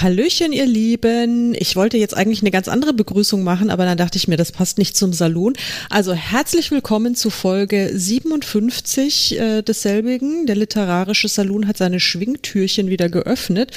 [0.00, 1.56] Hallöchen, ihr Lieben.
[1.58, 4.52] Ich wollte jetzt eigentlich eine ganz andere Begrüßung machen, aber dann dachte ich mir, das
[4.52, 5.54] passt nicht zum Salon.
[5.90, 10.46] Also herzlich willkommen zu Folge 57 äh, desselbigen.
[10.46, 13.72] Der literarische Salon hat seine Schwingtürchen wieder geöffnet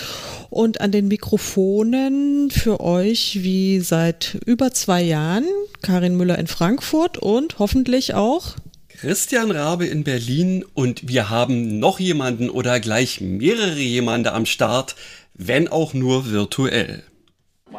[0.51, 5.45] und an den Mikrofonen für euch wie seit über zwei Jahren
[5.81, 8.57] Karin Müller in Frankfurt und hoffentlich auch
[9.01, 14.95] Christian Rabe in Berlin und wir haben noch jemanden oder gleich mehrere jemande am Start,
[15.47, 17.03] wenn auch nur virtuell.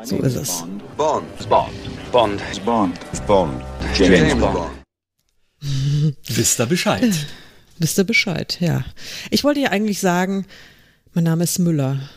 [0.03, 0.65] So ist es.
[0.97, 1.49] Bond.
[1.49, 1.71] Bond.
[2.11, 2.43] Bond.
[2.65, 3.27] Bond.
[3.27, 3.63] Bond.
[3.95, 4.55] James, James Bond.
[4.55, 6.17] Bond.
[6.29, 7.27] Wisst ihr Bescheid?
[7.79, 8.85] Wisst ihr Bescheid, ja.
[9.31, 10.45] Ich wollte ja eigentlich sagen,
[11.15, 12.09] mein Name ist Müller.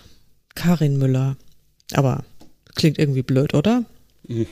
[0.55, 1.37] Karin Müller.
[1.93, 2.23] Aber
[2.73, 3.83] klingt irgendwie blöd, oder?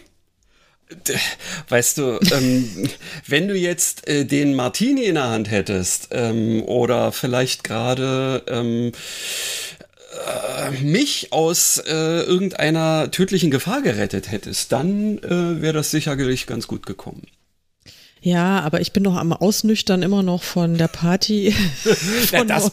[1.70, 2.88] Weißt du, ähm,
[3.25, 8.92] wenn du jetzt äh, den Martini in der Hand hättest ähm, oder vielleicht gerade ähm,
[10.67, 16.67] äh, mich aus äh, irgendeiner tödlichen Gefahr gerettet hättest, dann äh, wäre das sicherlich ganz
[16.67, 17.28] gut gekommen.
[18.24, 21.54] Ja, aber ich bin noch am Ausnüchtern immer noch von der Party.
[22.32, 22.72] Ja, von passt.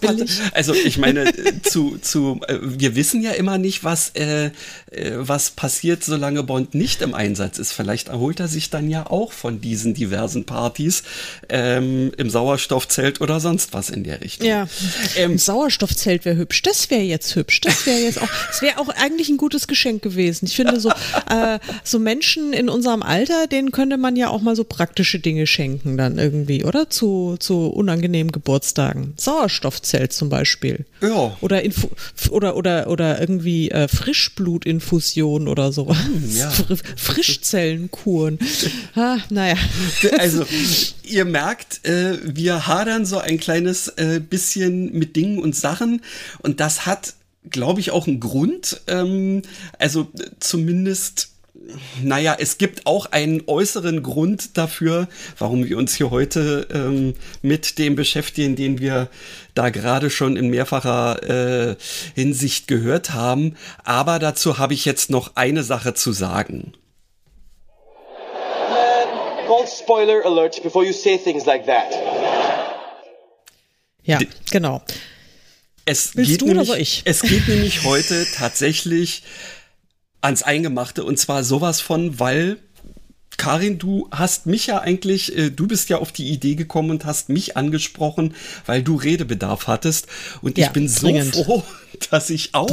[0.54, 1.24] also ich meine,
[1.62, 4.46] zu, zu, äh, wir wissen ja immer nicht, was, äh,
[4.92, 7.72] äh, was passiert, solange Bond nicht im Einsatz ist.
[7.72, 11.02] Vielleicht erholt er sich dann ja auch von diesen diversen Partys
[11.48, 14.46] ähm, im Sauerstoffzelt oder sonst was in der Richtung.
[14.46, 14.68] Ja,
[15.16, 16.62] Ähm, Sauerstoffzelt wäre hübsch.
[16.62, 17.60] Das wäre jetzt hübsch.
[17.60, 20.46] Das wäre jetzt auch, das wäre auch eigentlich ein gutes Geschenk gewesen.
[20.46, 20.90] Ich finde so,
[21.28, 25.39] äh, so Menschen in unserem Alter, denen könnte man ja auch mal so praktische Dinge
[25.46, 26.90] schenken dann irgendwie, oder?
[26.90, 29.14] Zu, zu unangenehmen Geburtstagen.
[29.16, 30.86] Sauerstoffzelt zum Beispiel.
[31.00, 31.36] Ja.
[31.40, 31.88] Oder, Infu
[32.30, 35.94] oder, oder, oder irgendwie äh, Frischblutinfusion oder so.
[36.34, 36.50] ja.
[36.60, 38.38] Fr Frischzellenkuren.
[38.94, 39.56] Ah, naja.
[40.18, 40.44] Also,
[41.02, 46.02] ihr merkt, äh, wir hadern so ein kleines äh, bisschen mit Dingen und Sachen
[46.38, 47.14] und das hat,
[47.50, 48.80] glaube ich, auch einen Grund.
[48.86, 49.42] Ähm,
[49.78, 51.30] also äh, zumindest.
[52.02, 57.78] Naja, es gibt auch einen äußeren Grund dafür, warum wir uns hier heute ähm, mit
[57.78, 59.08] dem beschäftigen, den wir
[59.54, 61.76] da gerade schon in mehrfacher äh,
[62.14, 63.56] Hinsicht gehört haben.
[63.84, 66.72] Aber dazu habe ich jetzt noch eine Sache zu sagen.
[69.46, 71.92] Call spoiler alert before you say things like that.
[74.04, 74.18] Ja,
[74.50, 74.80] genau.
[75.84, 77.02] Es Willst geht du oder nämlich, soll ich?
[77.04, 79.22] Es geht nämlich heute tatsächlich
[80.20, 82.58] ans Eingemachte und zwar sowas von, weil
[83.36, 87.06] Karin, du hast mich ja eigentlich, äh, du bist ja auf die Idee gekommen und
[87.06, 88.34] hast mich angesprochen,
[88.66, 90.08] weil du Redebedarf hattest.
[90.42, 91.34] Und ich Ja, bin so dringend.
[91.34, 91.62] froh,
[92.10, 92.68] dass ich auch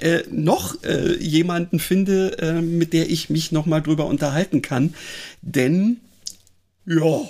[0.00, 4.94] äh, noch äh, jemanden finde, äh, mit der ich mich noch mal drüber unterhalten kann.
[5.42, 5.98] Denn,
[6.86, 7.28] ja,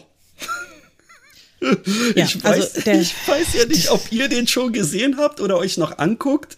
[2.15, 5.41] Ja, ich, weiß, also der- ich weiß ja nicht, ob ihr den schon gesehen habt
[5.41, 6.57] oder euch noch anguckt.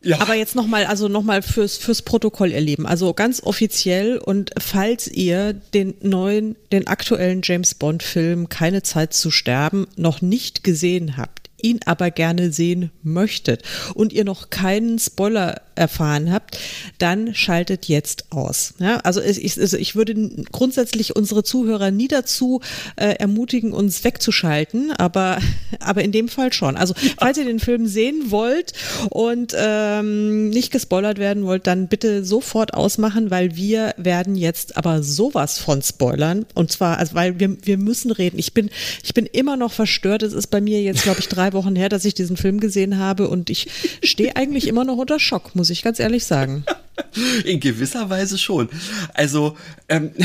[0.00, 2.86] Ja, Aber jetzt nochmal, also nochmal fürs, fürs Protokoll erleben.
[2.86, 9.12] Also ganz offiziell und falls ihr den neuen, den aktuellen James Bond Film Keine Zeit
[9.12, 13.62] zu sterben noch nicht gesehen habt, ihn aber gerne sehen möchtet
[13.94, 16.58] und ihr noch keinen Spoiler erfahren habt,
[16.98, 18.74] dann schaltet jetzt aus.
[18.78, 20.14] Ja, also ich, also ich würde
[20.50, 22.60] grundsätzlich unsere Zuhörer nie dazu
[22.96, 25.38] äh, ermutigen, uns wegzuschalten, aber,
[25.80, 26.76] aber in dem Fall schon.
[26.76, 28.72] Also falls ihr den Film sehen wollt
[29.10, 35.02] und ähm, nicht gespoilert werden wollt, dann bitte sofort ausmachen, weil wir werden jetzt aber
[35.02, 36.46] sowas von spoilern.
[36.54, 38.38] Und zwar, also weil wir, wir müssen reden.
[38.38, 38.70] Ich bin,
[39.02, 40.22] ich bin immer noch verstört.
[40.22, 42.98] Es ist bei mir jetzt, glaube ich, drei Wochen her, dass ich diesen Film gesehen
[42.98, 43.68] habe und ich
[44.02, 46.64] stehe eigentlich immer noch unter Schock, muss ich ganz ehrlich sagen.
[47.44, 48.68] in gewisser Weise schon.
[49.14, 49.56] Also,
[49.88, 50.10] ähm,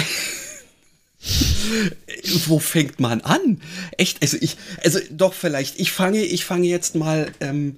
[2.48, 3.62] wo fängt man an?
[3.98, 7.78] Echt, also ich, also doch vielleicht, ich fange, ich fange jetzt mal ähm,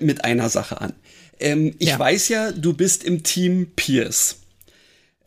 [0.00, 0.92] mit einer Sache an.
[1.40, 1.98] Ähm, ich Ja.
[1.98, 4.36] weiß ja, du bist im Team Pierce.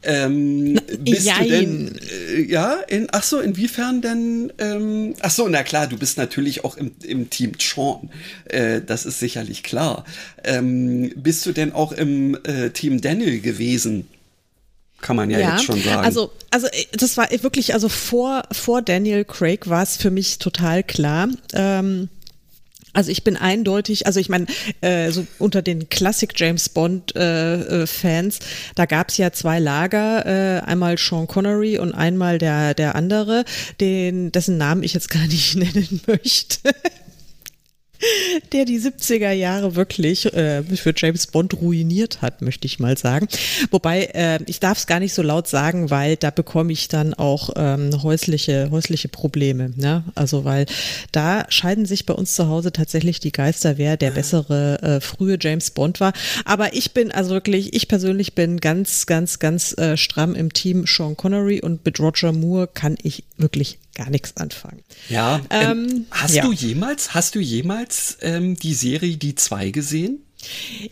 [0.04, 2.00] Ähm, bist du denn,
[2.30, 6.64] äh, ja, in, ach so, inwiefern denn, ähm, ach so, na klar, du bist natürlich
[6.64, 8.10] auch im, im Team Sean,
[8.46, 10.06] äh, das ist sicherlich klar.
[10.44, 14.08] Ähm, bist du denn auch im äh, Team Daniel gewesen?
[15.02, 16.06] Kann man ja, jetzt schon sagen.
[16.06, 20.38] Also, also äh, das war wirklich, also vor, vor Daniel Craig war es für mich
[20.38, 21.28] total klar.
[21.54, 22.10] Ähm,
[22.94, 24.48] Also ich bin eindeutig, also ich meine,
[24.82, 28.40] äh, so unter den Classic James Bond äh, äh, Fans,
[28.76, 33.46] da gab es ja zwei Lager, äh, einmal Sean Connery und einmal der der andere,
[33.80, 36.72] den dessen Namen ich jetzt gar nicht nennen möchte
[38.52, 43.28] der die 70er Jahre wirklich äh, für James Bond ruiniert hat, möchte ich mal sagen.
[43.70, 47.14] Wobei, äh, ich darf es gar nicht so laut sagen, weil da bekomme ich dann
[47.14, 49.72] auch ähm, häusliche, häusliche Probleme.
[49.76, 50.04] Ne?
[50.16, 50.66] Also, weil
[51.12, 55.38] da scheiden sich bei uns zu Hause tatsächlich die Geister, wer der bessere äh, frühe
[55.40, 56.14] James Bond war.
[56.46, 60.86] Aber ich bin also wirklich, ich persönlich bin ganz, ganz, ganz äh, stramm im Team
[60.88, 64.82] Sean Connery und mit Roger Moore kann ich wirklich gar nichts anfangen.
[65.10, 66.44] Ja, ähm, Ähm, hast ja.
[66.44, 70.20] du jemals, hast du jemals ähm, die Serie Die zwei gesehen?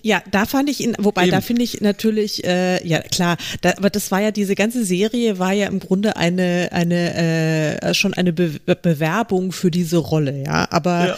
[0.01, 1.31] Ja, da fand ich ihn, wobei Eben.
[1.31, 5.40] da finde ich natürlich, äh, ja klar, da, aber das war ja, diese ganze Serie
[5.40, 10.68] war ja im Grunde eine, eine, äh, schon eine Be Bewerbung für diese Rolle, ja,
[10.72, 11.18] aber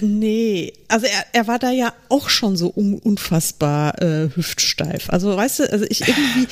[0.00, 5.10] nee, also er, er war da ja auch schon so un unfassbar äh, hüftsteif.
[5.10, 6.46] Also weißt du, also ich irgendwie,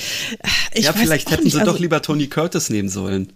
[0.74, 3.32] ich ja, vielleicht hätten nicht, sie also, doch lieber Tony Curtis nehmen sollen.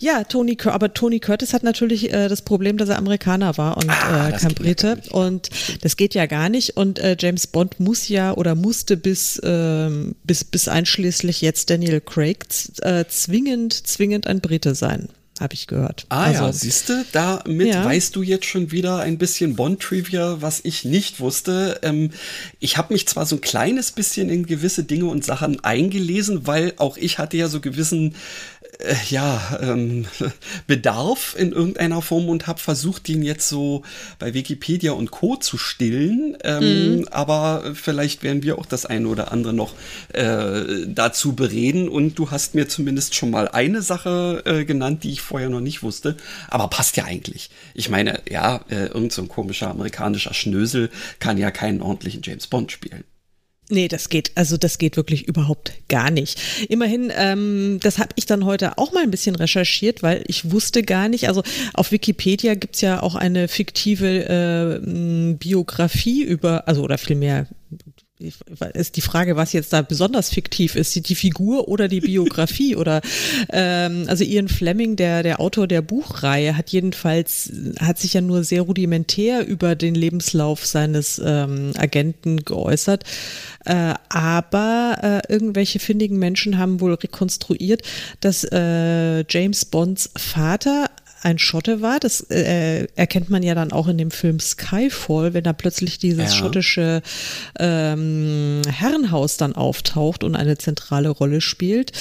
[0.00, 3.88] Ja, Tony, aber Tony Curtis hat natürlich äh, das Problem, dass er Amerikaner war und
[3.90, 5.00] Ah, äh, kein ja Brite.
[5.04, 5.12] ja.
[5.12, 5.50] und
[5.82, 6.76] das geht ja gar nicht.
[6.76, 12.00] Und äh, James Bond muss ja oder musste bis, ähm, bis, bis einschließlich jetzt Daniel
[12.00, 12.44] Craig
[12.82, 15.08] äh, zwingend, zwingend ein Brite sein,
[15.40, 16.06] habe ich gehört.
[16.10, 17.84] Ah ja, Also, siehst du, damit Ja.
[17.84, 21.78] weißt du jetzt schon wieder ein bisschen Bond-Trivia, was ich nicht wusste.
[21.82, 22.10] Ähm,
[22.60, 26.72] ich habe mich zwar so ein kleines bisschen in gewisse Dinge und Sachen eingelesen, weil
[26.76, 28.14] auch ich hatte ja so gewissen
[28.78, 30.06] äh, ja, ähm,
[30.66, 33.82] Bedarf in irgendeiner Form und habe versucht, den jetzt so
[34.18, 35.36] bei Wikipedia und Co.
[35.36, 36.36] zu stillen.
[36.44, 39.74] Ähm, Aber vielleicht werden wir auch das eine oder andere noch
[40.12, 41.88] äh, dazu bereden.
[41.88, 45.60] Und du hast mir zumindest schon mal eine Sache äh, genannt, die ich vorher noch
[45.60, 46.16] nicht wusste.
[46.48, 47.50] Aber passt ja eigentlich.
[47.74, 52.46] Ich meine, ja, äh, irgend so ein komischer amerikanischer Schnösel kann ja keinen ordentlichen James
[52.46, 53.04] Bond spielen.
[53.70, 56.40] Nee, das geht, also das geht wirklich überhaupt gar nicht.
[56.70, 60.82] Immerhin, ähm, das habe ich dann heute auch mal ein bisschen recherchiert, weil ich wusste
[60.82, 61.42] gar nicht, also
[61.74, 67.46] auf Wikipedia gibt's ja auch eine fiktive äh, Biografie über, also oder vielmehr
[68.74, 72.74] ist die Frage, was jetzt da besonders fiktiv ist, die, die Figur oder die Biografie
[72.74, 73.00] oder
[73.50, 78.42] ähm, also Ian Fleming, der der Autor der Buchreihe, hat jedenfalls hat sich ja nur
[78.42, 83.04] sehr rudimentär über den Lebenslauf seines ähm, Agenten geäußert,
[83.64, 87.82] äh, aber äh, irgendwelche findigen Menschen haben wohl rekonstruiert,
[88.20, 90.90] dass äh, James Bonds Vater
[91.22, 91.98] ein Schotte war.
[92.00, 96.24] Das äh, erkennt man ja dann auch in dem Film Skyfall, wenn da plötzlich dieses
[96.24, 96.30] Ja.
[96.30, 97.02] schottische
[97.58, 101.92] ähm, Herrenhaus dann auftaucht und eine zentrale Rolle spielt.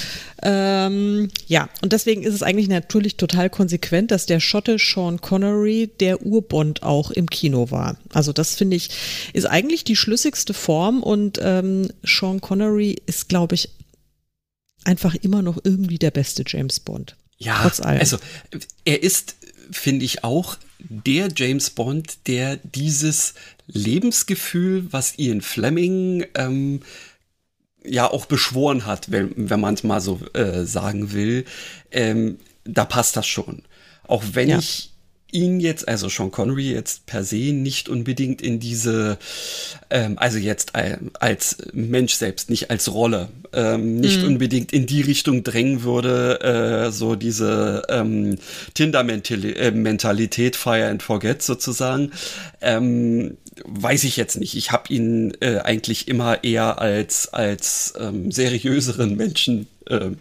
[0.44, 5.90] Ähm, ja, und deswegen ist es eigentlich natürlich total konsequent, dass der Schotte Sean Connery
[6.00, 7.98] der Urbond auch im Kino war.
[8.14, 8.90] Also das finde ich,
[9.34, 13.70] ist eigentlich die schlüssigste Form und ähm, Sean Connery ist, glaube ich,
[14.84, 17.16] einfach immer noch irgendwie der beste James Bond.
[17.38, 18.00] Ja, Trotz allem.
[18.00, 18.18] also
[18.86, 19.36] er ist,
[19.72, 23.34] finde ich, auch der James Bond, der dieses
[23.68, 26.82] Lebensgefühl, was Ian Fleming ähm,
[27.84, 31.46] ja auch beschworen hat, wenn, wenn man es mal so äh, sagen will,
[31.92, 33.64] ähm, da passt das schon.
[34.08, 34.60] Auch wenn Ja.
[34.60, 34.92] ich
[35.38, 39.20] ihn jetzt, also Sean Connery jetzt per se nicht unbedingt in diese,
[39.92, 45.02] ähm, also jetzt äh, als Mensch selbst, nicht als Rolle, ähm, nicht unbedingt in die
[45.02, 46.42] Richtung drängen würde,
[46.88, 48.38] äh, so diese ähm,
[48.74, 52.12] Tinder-Mentalität, Fire and Forget sozusagen,
[52.62, 54.56] ähm, weiß ich jetzt nicht.
[54.56, 60.18] Ich habe ihn äh, eigentlich immer eher als, als ähm, seriöseren Menschen ähm,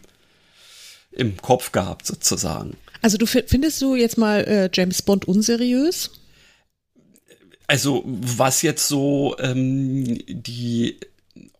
[1.13, 2.77] im Kopf gehabt sozusagen.
[3.07, 6.11] Also du fi- findest du jetzt mal äh, James Bond unseriös?
[7.69, 10.97] Also was jetzt so ähm, die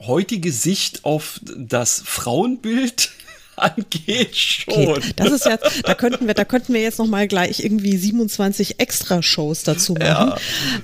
[0.01, 3.13] heutige Sicht auf das Frauenbild
[3.57, 4.89] angeht, schon.
[4.89, 7.97] Okay, das ist ja, da könnten wir, da könnten wir jetzt noch mal gleich irgendwie
[7.97, 10.35] 27 Extra-Shows dazu machen.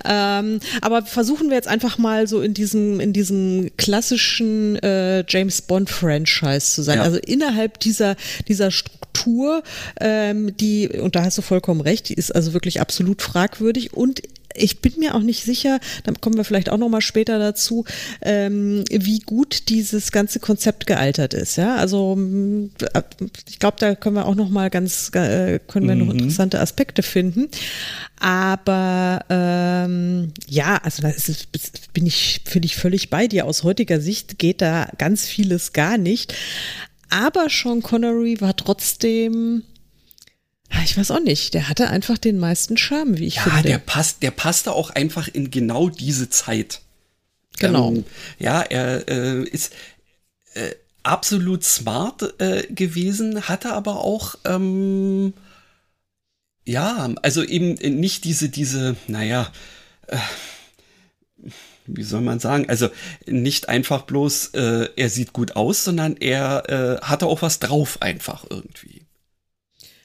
[0.05, 5.63] Ähm, aber versuchen wir jetzt einfach mal so in diesem, in diesem klassischen äh, James
[5.63, 6.99] Bond-Franchise zu sein.
[6.99, 7.05] Ja.
[7.05, 8.17] Also innerhalb dieser,
[8.49, 9.63] dieser Struktur,
[10.01, 14.23] ähm, die, und da hast du vollkommen recht, die ist also wirklich absolut fragwürdig und
[14.55, 17.85] ich bin mir auch nicht sicher, da kommen wir vielleicht auch noch mal später dazu,
[18.21, 21.57] ähm, wie gut dieses ganze Konzept gealtert ist.
[21.57, 22.71] Ja, also mh,
[23.49, 27.03] ich glaube, da können wir auch noch mal ganz, äh, können wir noch interessante Aspekte
[27.03, 27.49] finden.
[28.21, 31.13] Aber ähm, ja, also da
[31.93, 33.47] bin ich, finde ich völlig bei dir.
[33.47, 36.35] Aus heutiger Sicht geht da ganz vieles gar nicht.
[37.11, 39.65] Aber Sean Connery war trotzdem
[40.85, 43.63] ich weiß auch nicht, der hatte einfach den meisten Charme, wie ich ja, finde.
[43.63, 46.81] der passt, der passte auch einfach in genau diese Zeit.
[47.59, 47.89] Genau.
[47.91, 48.05] Ähm,
[48.39, 49.73] ja, er äh, ist
[50.55, 50.71] äh,
[51.03, 55.35] absolut smart äh, gewesen, hatte aber auch ähm,
[56.65, 59.51] ja, also eben nicht diese, diese, naja,
[60.07, 60.17] äh,
[61.87, 62.89] wie soll man sagen, also
[63.27, 68.01] nicht einfach bloß, äh, er sieht gut aus, sondern er äh, hatte auch was drauf
[68.01, 69.02] einfach irgendwie.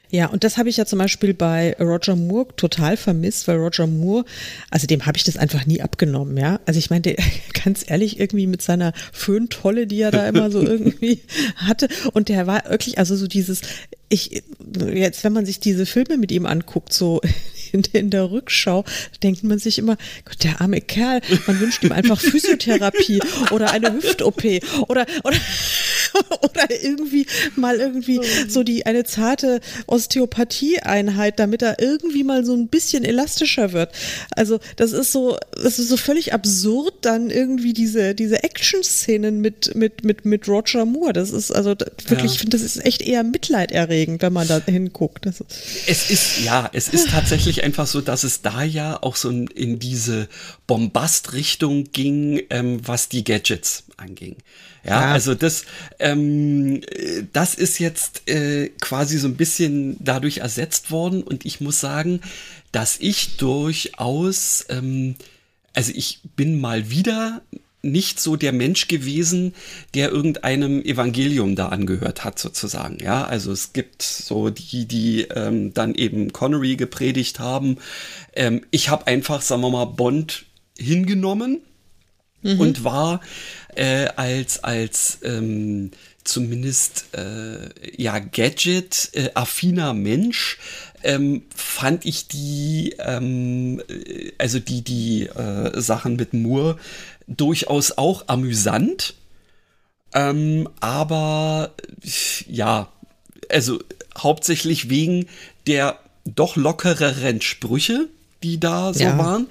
[0.09, 3.87] Ja, und das habe ich ja zum Beispiel bei Roger Moore total vermisst, weil Roger
[3.87, 4.23] Moore,
[4.69, 6.61] also dem habe ich das einfach nie abgenommen, ja.
[6.65, 7.15] Also ich meinte,
[7.65, 11.21] ganz ehrlich, irgendwie mit seiner Föhntolle, die er da immer so irgendwie
[11.57, 11.89] hatte.
[12.13, 13.61] Und der war wirklich, also so dieses,
[14.09, 14.43] ich,
[14.93, 17.19] jetzt, wenn man sich diese Filme mit ihm anguckt, so
[17.71, 18.85] in, in der Rückschau,
[19.23, 23.19] denkt man sich immer, Gott, der arme Kerl, man wünscht ihm einfach Physiotherapie
[23.51, 24.43] oder eine Hüft-OP
[24.87, 25.37] oder, oder,
[26.41, 32.67] oder irgendwie mal irgendwie so die, eine zarte Osteopathie-Einheit, damit er irgendwie mal so ein
[32.67, 33.91] bisschen elastischer wird.
[34.31, 39.75] Also, das ist so, das ist so völlig absurd, dann irgendwie diese, diese Action-Szenen mit,
[39.75, 41.13] mit, mit, mit Roger Moore.
[41.13, 42.25] Das ist also wirklich, Ja.
[42.25, 45.25] ich finde, das ist echt eher mitleiderregend, wenn man da hinguckt.
[45.25, 45.43] Das
[45.87, 49.47] Es ist, ja, es ist tatsächlich einfach so, dass es da ja auch so in,
[49.47, 50.27] in diese
[50.67, 54.35] Bombast-Richtung ging, ähm, was die Gadgets anging.
[54.83, 55.11] Ja, Ja.
[55.11, 55.65] also das,
[55.99, 61.61] ähm, äh, das ist jetzt äh, quasi so ein bisschen dadurch ersetzt worden und ich
[61.61, 62.21] muss sagen,
[62.71, 65.15] dass ich durchaus, ähm,
[65.73, 67.41] also ich bin mal wieder
[67.83, 69.53] nicht so der Mensch gewesen,
[69.93, 72.97] der irgendeinem Evangelium da angehört hat, sozusagen.
[73.01, 77.77] Ja, also es gibt so die, die ähm, dann eben Connery gepredigt haben.
[78.35, 80.45] Ähm, ich habe einfach, sagen wir mal, Bond
[80.77, 81.61] hingenommen
[82.43, 83.21] und war
[83.77, 85.91] äh, als als ähm,
[86.23, 90.57] zumindest äh, ja Gadget äh, affiner Mensch
[91.03, 96.77] ähm, fand ich die ähm, äh, also die die äh, Sachen mit Moore
[97.27, 99.13] durchaus auch amüsant
[100.13, 101.71] ähm, aber
[102.47, 102.91] ja
[103.49, 103.79] also
[104.17, 105.27] hauptsächlich wegen
[105.67, 108.09] der doch lockereren Sprüche
[108.43, 109.17] die da so Ja.
[109.17, 109.47] waren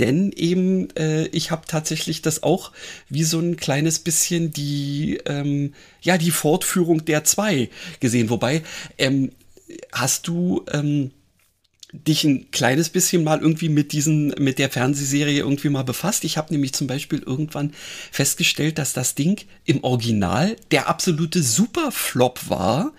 [0.00, 2.72] denn eben, äh, ich habe tatsächlich das auch
[3.08, 7.68] wie so ein kleines bisschen die, ähm, ja, die Fortführung der zwei
[8.00, 8.30] gesehen.
[8.30, 8.62] Wobei,
[8.98, 9.30] ähm,
[9.92, 11.10] hast du ähm,
[11.92, 16.24] dich ein kleines bisschen mal irgendwie mit diesen, mit der Fernsehserie irgendwie mal befasst?
[16.24, 17.72] Ich habe nämlich zum Beispiel irgendwann
[18.10, 22.92] festgestellt, dass das Ding im Original der absolute Superflop war.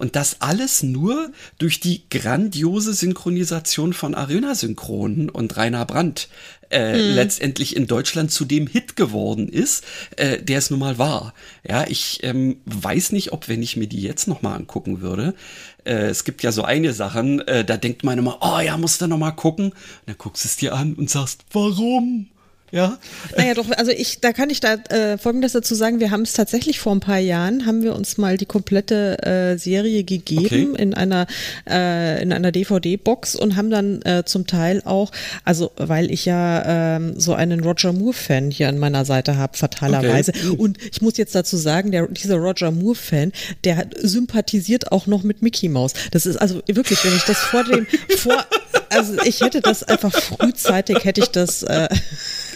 [0.00, 6.30] Und das alles nur durch die grandiose Synchronisation von Arena Synchronen und Rainer Brandt
[6.70, 9.84] äh, letztendlich in Deutschland zu dem Hit geworden ist,
[10.16, 11.34] äh, der es nun mal war.
[11.68, 15.34] Ja, ich ähm, weiß nicht, ob wenn ich mir die jetzt noch mal angucken würde,
[15.84, 19.02] äh, es gibt ja so eine Sachen, äh, da denkt man immer, oh ja, musst
[19.02, 19.66] du noch mal gucken.
[19.66, 19.76] Und
[20.06, 22.28] dann guckst du es dir an und sagst, warum?
[22.72, 22.98] Ja,
[23.36, 25.98] Naja, doch, also ich, da kann ich da äh, Folgendes dazu sagen.
[25.98, 29.56] Wir haben es tatsächlich vor ein paar Jahren, haben wir uns mal die komplette äh,
[29.58, 30.82] Serie gegeben Okay.
[30.82, 31.26] in einer
[31.68, 35.10] äh, in einer DVD-Box und haben dann äh, zum Teil auch,
[35.44, 40.32] also weil ich ja ähm, so einen Roger Moore-Fan hier an meiner Seite habe, fatalerweise.
[40.32, 40.56] Okay.
[40.56, 43.32] Und ich muss jetzt dazu sagen, der, dieser Roger Moore-Fan,
[43.64, 45.92] der hat- sympathisiert auch noch mit Mickey Mouse.
[46.12, 47.86] Das ist also wirklich, wenn ich das vor dem,
[48.16, 48.44] vor,
[48.90, 51.88] also ich hätte das einfach frühzeitig, hätte ich das, äh,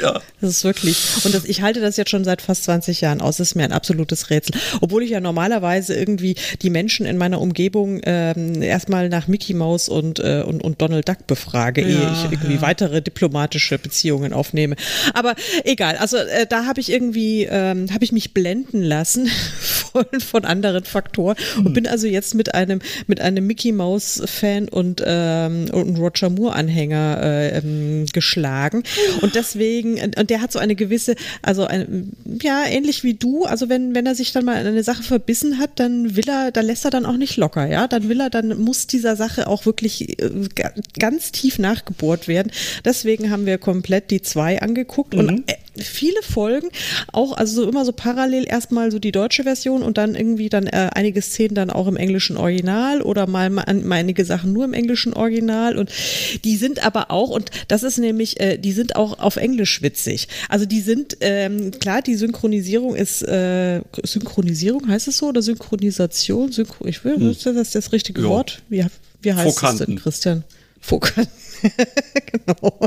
[0.00, 0.20] ja.
[0.40, 0.96] das ist wirklich.
[1.24, 3.36] Und das, ich halte das jetzt schon seit fast 20 Jahren aus.
[3.36, 4.56] Das ist mir ein absolutes Rätsel.
[4.80, 9.88] Obwohl ich ja normalerweise irgendwie die Menschen in meiner Umgebung ähm, erstmal nach Mickey Mouse
[9.88, 14.76] und, äh, und, und Donald Duck befrage, ehe Ja, ich irgendwie weitere diplomatische Beziehungen aufnehme.
[15.14, 19.26] Aber egal, also äh, da habe ich irgendwie, ähm, habe ich mich blenden lassen
[19.60, 24.68] von, von anderen Faktoren und bin also jetzt mit einem, mit einem Mickey Mouse Fan
[24.68, 28.82] und, ähm, und Roger Moore Anhänger äh, ähm, geschlagen.
[29.20, 32.12] Und deswegen, und der hat so eine gewisse, also ein,
[32.42, 35.58] ja, ähnlich wie du, also wenn, wenn er sich dann mal an eine Sache verbissen
[35.58, 37.86] hat, dann will er, da lässt er dann auch nicht locker, ja.
[37.88, 42.50] Dann will er, dann muss dieser Sache auch wirklich äh, ga- ganz tief nachgebohrt werden.
[42.84, 46.68] Deswegen haben wir komplett die zwei angeguckt und äh, viele Folgen,
[47.12, 50.66] auch also so immer so parallel erstmal so die deutsche Version und dann irgendwie dann
[50.66, 54.72] äh, einige Szenen dann auch im englischen Original oder mal, mal, einige Sachen nur im
[54.72, 55.90] englischen Original und
[56.44, 60.28] die sind aber auch und das ist nämlich, äh, die sind auch auf Englisch witzig.
[60.48, 66.52] Also die sind ähm, klar, die Synchronisierung ist äh, Synchronisierung heißt es so oder Synchronisation?
[66.52, 68.28] Synchro, ich will, ist das das richtige Ja.
[68.28, 68.62] Wort?
[68.68, 68.84] Wie,
[69.22, 69.86] wie heißt es Vokanten.
[69.86, 70.44] denn, Christian?
[70.80, 71.30] Vokanten.
[72.26, 72.78] genau.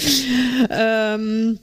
[0.70, 1.58] ähm,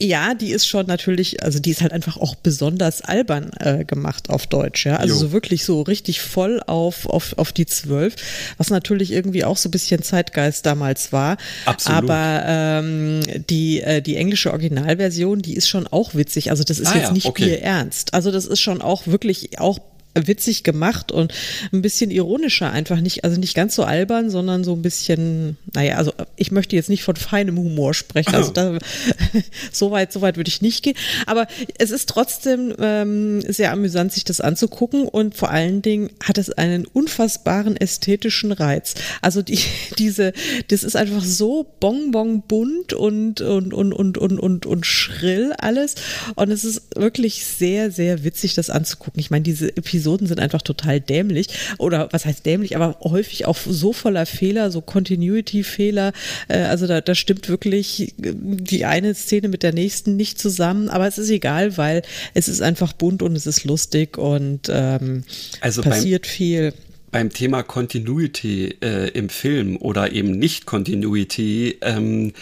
[0.00, 4.30] Ja, die ist schon natürlich, also die ist halt einfach auch besonders albern äh, gemacht
[4.30, 4.96] auf Deutsch, ja.
[4.96, 8.14] Also so wirklich so richtig voll auf, auf, auf die Zwölf,
[8.58, 11.36] was natürlich irgendwie auch so ein bisschen Zeitgeist damals war.
[11.64, 12.10] Absolut.
[12.10, 16.50] Aber ähm, die, äh, die englische Originalversion, die ist schon auch witzig.
[16.52, 17.50] Also das ist Ah jetzt ja, nicht okay.
[17.50, 18.14] ihr Ernst.
[18.14, 19.80] Also das ist schon auch wirklich auch
[20.14, 21.32] witzig gemacht und
[21.72, 25.96] ein bisschen ironischer einfach nicht, also nicht ganz so albern, sondern so ein bisschen, naja,
[25.96, 28.78] also ich möchte jetzt nicht von feinem Humor sprechen, also da,
[29.72, 30.96] so weit, so weit würde ich nicht gehen,
[31.26, 31.46] aber
[31.78, 36.50] es ist trotzdem ähm, sehr amüsant, sich das anzugucken und vor allen Dingen hat es
[36.50, 38.94] einen unfassbaren ästhetischen Reiz.
[39.22, 39.58] Also die,
[39.98, 40.32] diese,
[40.68, 45.94] das ist einfach so bonbon bunt und, und, und, und, und, und, und schrill alles
[46.34, 49.20] und es ist wirklich sehr, sehr witzig, das anzugucken.
[49.20, 49.68] Ich meine, diese
[49.98, 54.70] Episoden sind einfach total dämlich oder was heißt dämlich, aber häufig auch so voller Fehler,
[54.70, 56.12] so Continuity-Fehler.
[56.46, 60.88] Äh, also da, da stimmt wirklich äh, die eine Szene mit der nächsten nicht zusammen,
[60.88, 62.02] aber es ist egal, weil
[62.34, 65.24] es ist einfach bunt und es ist lustig und ähm,
[65.60, 66.72] Also beim- passiert viel.
[67.10, 72.32] beim Thema Continuity äh, im Film oder eben nicht Continuity, ähm,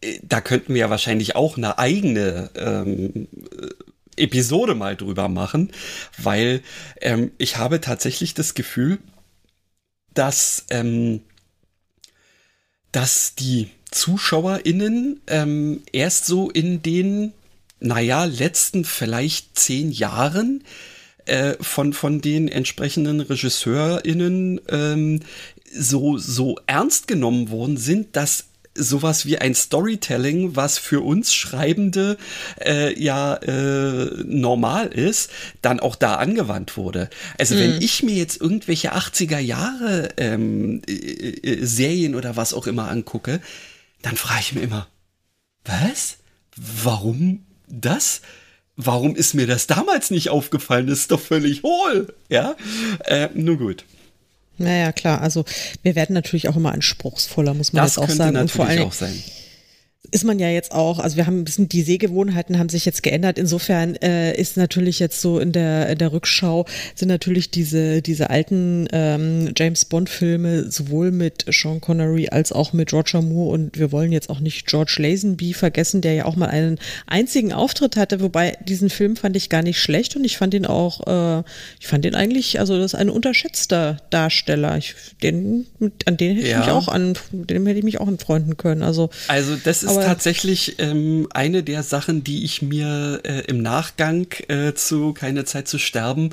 [0.00, 3.28] äh, da könnten wir ja wahrscheinlich auch eine eigene ähm,
[3.60, 3.66] äh,
[4.18, 5.72] Episode mal drüber machen,
[6.16, 6.62] weil
[7.00, 8.98] ähm, ich habe tatsächlich das Gefühl,
[10.14, 11.20] dass, ähm,
[12.92, 17.32] dass die ZuschauerInnen ähm, erst so in den,
[17.80, 20.64] naja, letzten vielleicht zehn Jahren
[21.26, 25.20] äh, von, von den entsprechenden RegisseurInnen ähm,
[25.70, 28.46] so, so ernst genommen worden sind, dass
[28.78, 32.16] sowas wie ein Storytelling, was für uns Schreibende
[32.60, 35.30] äh, ja äh, normal ist,
[35.62, 37.10] dann auch da angewandt wurde.
[37.38, 42.66] Also wenn ich mir jetzt irgendwelche 80er Jahre ähm, äh, äh, Serien oder was auch
[42.66, 43.40] immer angucke,
[44.02, 44.88] dann frage ich mir immer,
[45.64, 46.18] was?
[46.56, 48.22] Warum das?
[48.76, 50.86] Warum ist mir das damals nicht aufgefallen?
[50.86, 52.14] Das ist doch völlig hohl.
[52.28, 52.56] Ja,
[53.04, 53.84] äh, nur gut.
[54.58, 55.44] Naja, klar, also
[55.82, 58.36] wir werden natürlich auch immer anspruchsvoller, muss man Das jetzt auch sagen.
[58.36, 59.14] Und vor allem auch sein.
[60.10, 63.02] Ist man ja jetzt auch, also wir haben ein bisschen, die Sehgewohnheiten haben sich jetzt
[63.02, 63.36] geändert.
[63.36, 66.64] Insofern äh, ist natürlich jetzt so in der, in der Rückschau
[66.94, 72.92] sind natürlich diese, diese alten ähm, James Bond-Filme sowohl mit Sean Connery als auch mit
[72.94, 76.48] Roger Moore und wir wollen jetzt auch nicht George Lazenby vergessen, der ja auch mal
[76.48, 80.54] einen einzigen Auftritt hatte, wobei diesen Film fand ich gar nicht schlecht und ich fand
[80.54, 81.42] ihn auch, äh,
[81.80, 84.78] ich fand ihn eigentlich, also das ist ein unterschätzter Darsteller.
[84.78, 85.66] Ich, den,
[86.06, 86.60] an den hätte ich Ja.
[86.60, 88.82] mich auch an, dem hätte ich mich auch anfreunden können.
[88.82, 93.62] Also Also das ist Aber- tatsächlich ähm, eine der Sachen, die ich mir äh, im
[93.62, 96.30] Nachgang äh, zu Keine Zeit zu sterben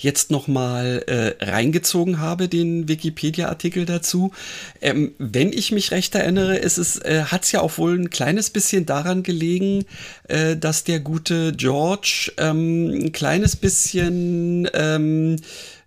[0.00, 4.32] jetzt nochmal äh, reingezogen habe, den Wikipedia-Artikel dazu.
[4.80, 8.10] Ähm, wenn ich mich recht erinnere, ist es, äh, hat es ja auch wohl ein
[8.10, 9.84] kleines bisschen daran gelegen,
[10.28, 15.36] äh, dass der gute George ähm, ein kleines bisschen ähm,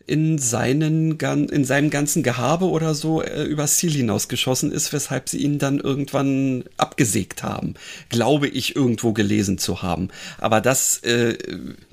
[0.08, 5.40] in, seinen, in seinem ganzen Gehabe oder so äh, übers Ziel hinausgeschossen ist, weshalb sie
[5.40, 7.76] ihn dann irgendwann abgesägt haben.
[8.10, 10.10] Glaube ich irgendwo gelesen zu haben.
[10.38, 11.38] Aber das, äh,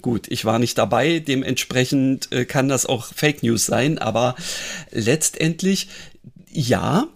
[0.03, 4.35] gut, ich war nicht dabei, dementsprechend äh, kann das auch Fake News sein, aber
[4.91, 5.89] letztendlich,
[6.51, 7.09] ja,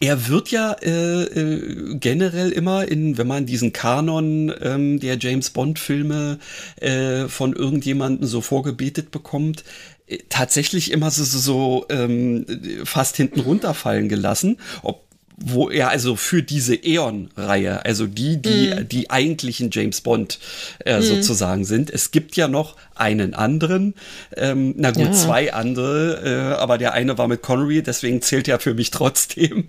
[0.00, 5.50] er wird ja äh, äh, generell immer in, wenn man diesen Kanon ähm, der James
[5.50, 6.38] Bond Filme
[6.80, 9.64] äh, von irgendjemandem so vorgebetet bekommt,
[10.06, 12.44] äh, tatsächlich immer so, so, so ähm,
[12.84, 15.04] fast hinten runterfallen gelassen, ob
[15.36, 20.38] wo er also für diese Eon-Reihe, also die, die die eigentlichen James Bond
[20.84, 21.90] äh, sozusagen sind.
[21.90, 23.94] Es gibt ja noch einen anderen,
[24.36, 25.12] ähm, na gut, Ja.
[25.12, 29.66] zwei andere, äh, aber der eine war mit Connery, deswegen zählt er für mich trotzdem.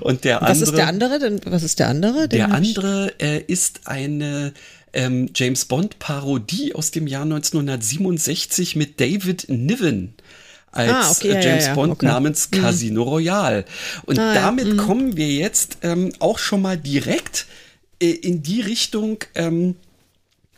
[0.00, 1.18] Und der Was andere, ist der andere?
[1.18, 2.28] Denn was ist der andere?
[2.28, 4.52] Der andere äh, ist eine
[4.92, 10.14] ähm, James Bond Parodie aus dem Jahr 1967 mit David Niven
[10.72, 12.06] als Ah, okay, äh, ja, ja, James ja, Bond okay.
[12.06, 13.64] namens Casino Royale.
[14.06, 17.46] Und Ah, ja, damit kommen wir jetzt ähm, auch schon mal direkt
[18.00, 19.76] äh, in die Richtung ähm,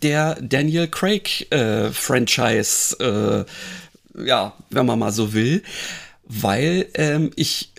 [0.02, 2.96] der Daniel Craig äh, Franchise,
[4.16, 5.62] äh, ja, wenn man mal so will,
[6.24, 7.72] weil ähm, ich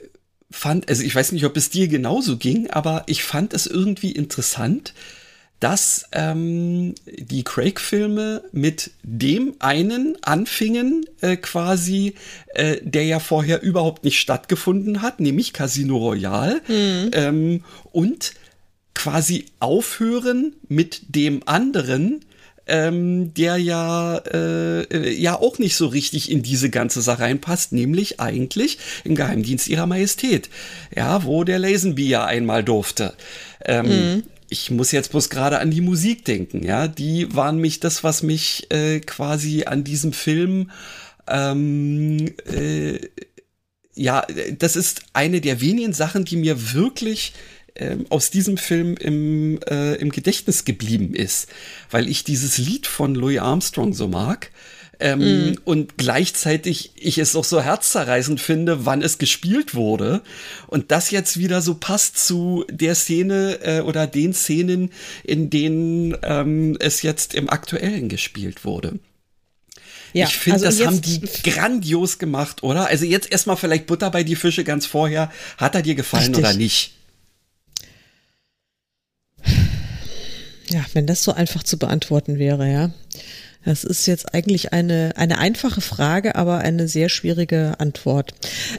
[0.52, 4.12] fand, also ich weiß nicht, ob es dir genauso ging, aber ich fand es irgendwie
[4.12, 4.94] interessant,
[5.62, 12.16] dass ähm, die Craig-Filme mit dem einen anfingen, äh, quasi,
[12.56, 16.62] äh, der ja vorher überhaupt nicht stattgefunden hat, nämlich Casino Royale,
[17.14, 18.34] ähm, und
[18.96, 22.26] quasi aufhören mit dem anderen,
[22.72, 27.74] ähm, der ja, äh, äh, ja auch nicht so richtig in diese ganze Sache reinpasst,
[27.74, 30.50] nämlich eigentlich im Geheimdienst ihrer Majestät,
[30.96, 33.14] ja, wo der Lazenby ja einmal durfte.
[33.66, 36.88] Ähm, ich muss jetzt bloß gerade an die Musik denken, ja.
[36.88, 40.72] Die waren mich das, was mich äh, quasi an diesem Film
[41.28, 43.00] ähm, äh,
[43.94, 44.26] ja,
[44.58, 47.34] das ist eine der wenigen Sachen, die mir wirklich
[47.76, 51.48] ähm, aus diesem Film im, äh, im Gedächtnis geblieben ist,
[51.90, 54.52] weil ich dieses Lied von Louis Armstrong so mag.
[55.00, 55.58] Ähm, mm.
[55.66, 60.22] Und gleichzeitig ich es auch so herzzerreißend finde, wann es gespielt wurde.
[60.68, 64.92] Und das jetzt wieder so passt zu der Szene äh, oder den Szenen,
[65.24, 69.00] in denen ähm, es jetzt im Aktuellen gespielt wurde.
[70.14, 72.88] Ja, ich finde, also das haben die grandios gemacht, oder?
[72.88, 75.32] Also jetzt erstmal vielleicht Butter bei die Fische ganz vorher.
[75.58, 76.44] Hat er dir gefallen Richtig.
[76.44, 76.94] oder nicht?
[80.72, 82.92] Ja, wenn das so einfach zu beantworten wäre, ja.
[83.64, 88.34] Das ist jetzt eigentlich eine, eine einfache Frage, aber eine sehr schwierige Antwort.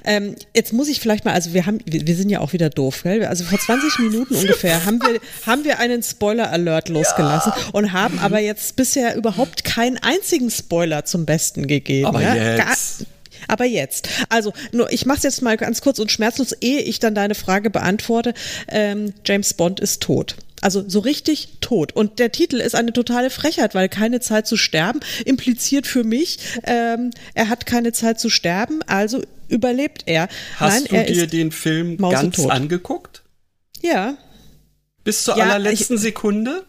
[0.04, 2.68] Ähm, jetzt muss ich vielleicht mal, also wir haben, wir, wir sind ja auch wieder
[2.68, 3.24] doof, gell?
[3.24, 7.70] Also vor 20 Minuten ungefähr haben wir, haben wir einen Spoiler-Alert losgelassen ja.
[7.72, 12.06] und haben aber jetzt bisher überhaupt keinen einzigen Spoiler zum Besten gegeben.
[12.06, 12.34] Aber ja?
[12.34, 12.58] jetzt.
[12.58, 13.06] Gar,
[13.48, 16.98] aber jetzt, also nur, ich mache es jetzt mal ganz kurz und schmerzlos, ehe ich
[16.98, 18.34] dann deine Frage beantworte.
[18.68, 20.36] Ähm, James Bond ist tot.
[20.62, 21.92] Also so richtig tot.
[21.92, 26.38] Und der Titel ist eine totale Frechheit, weil keine Zeit zu sterben impliziert für mich,
[26.62, 30.28] ähm, er hat keine Zeit zu sterben, also überlebt er.
[30.56, 33.22] Hast Nein, du dir den Film ganz angeguckt?
[33.82, 34.16] Ja.
[35.02, 36.64] Bis zur ja, allerletzten ich, Sekunde?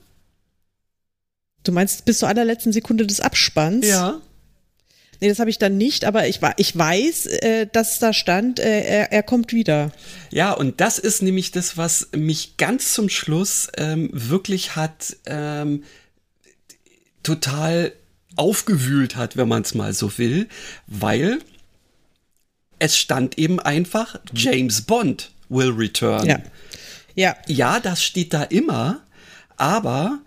[1.64, 3.88] Du meinst bis zur allerletzten Sekunde des Abspanns?
[3.88, 4.22] Ja.
[5.24, 8.82] Nee, das habe ich dann nicht, aber ich, ich weiß, äh, dass da stand, äh,
[8.82, 9.94] er, er kommt wieder.
[10.32, 15.86] Ja, und das ist nämlich das, was mich ganz zum Schluss ähm, wirklich hat ähm,
[17.24, 17.94] total
[18.36, 20.50] aufgewühlt hat, wenn man es mal so will,
[20.88, 21.40] weil
[22.80, 26.26] es stand eben einfach James Bond will return.
[26.26, 26.40] Ja.
[27.16, 27.38] Ja.
[27.48, 29.00] Ja, das steht da immer,
[29.56, 30.20] aber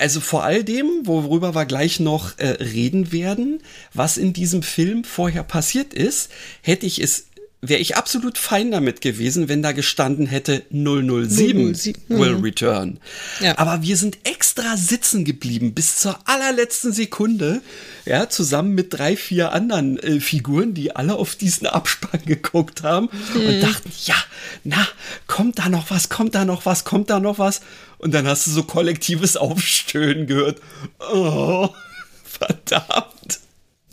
[0.00, 5.04] also vor all dem, worüber wir gleich noch äh, reden werden, was in diesem Film
[5.04, 6.30] vorher passiert ist,
[6.62, 7.26] hätte ich es
[7.62, 12.02] wäre ich absolut fein damit gewesen, wenn da gestanden hätte 007, 007.
[12.08, 12.42] will mhm.
[12.42, 13.00] return.
[13.40, 13.58] Ja.
[13.58, 17.60] Aber wir sind extra sitzen geblieben bis zur allerletzten Sekunde,
[18.06, 23.10] ja, zusammen mit drei, vier anderen äh, Figuren, die alle auf diesen Abspann geguckt haben
[23.34, 23.46] mhm.
[23.46, 24.16] und dachten, ja,
[24.64, 24.88] na,
[25.26, 27.60] kommt da noch was, kommt da noch was, kommt da noch was?
[27.98, 30.60] Und dann hast du so kollektives Aufstöhnen gehört.
[31.12, 31.68] Oh,
[32.24, 33.40] verdammt.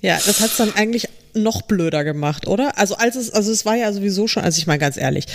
[0.01, 2.77] Ja, das hat es dann eigentlich noch blöder gemacht, oder?
[2.77, 5.25] Also als es, also es war ja sowieso schon, also ich meine ganz ehrlich,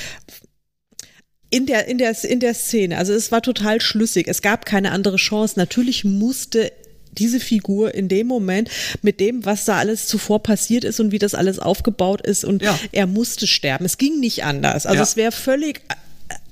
[1.50, 4.90] in der, in der, in der Szene, also es war total schlüssig, es gab keine
[4.90, 5.54] andere Chance.
[5.58, 6.72] Natürlich musste
[7.12, 8.70] diese Figur in dem Moment
[9.02, 12.62] mit dem, was da alles zuvor passiert ist und wie das alles aufgebaut ist und
[12.62, 12.78] ja.
[12.92, 13.84] er musste sterben.
[13.84, 14.86] Es ging nicht anders.
[14.86, 15.02] Also ja.
[15.02, 15.82] es wäre völlig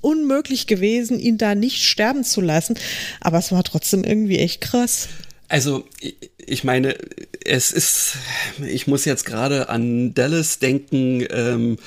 [0.01, 2.77] unmöglich gewesen, ihn da nicht sterben zu lassen.
[3.21, 5.09] Aber es war trotzdem irgendwie echt krass.
[5.49, 5.85] Also,
[6.51, 6.97] ich meine,
[7.45, 8.15] es ist,
[8.67, 11.79] ich muss jetzt gerade an Dallas denken, ähm,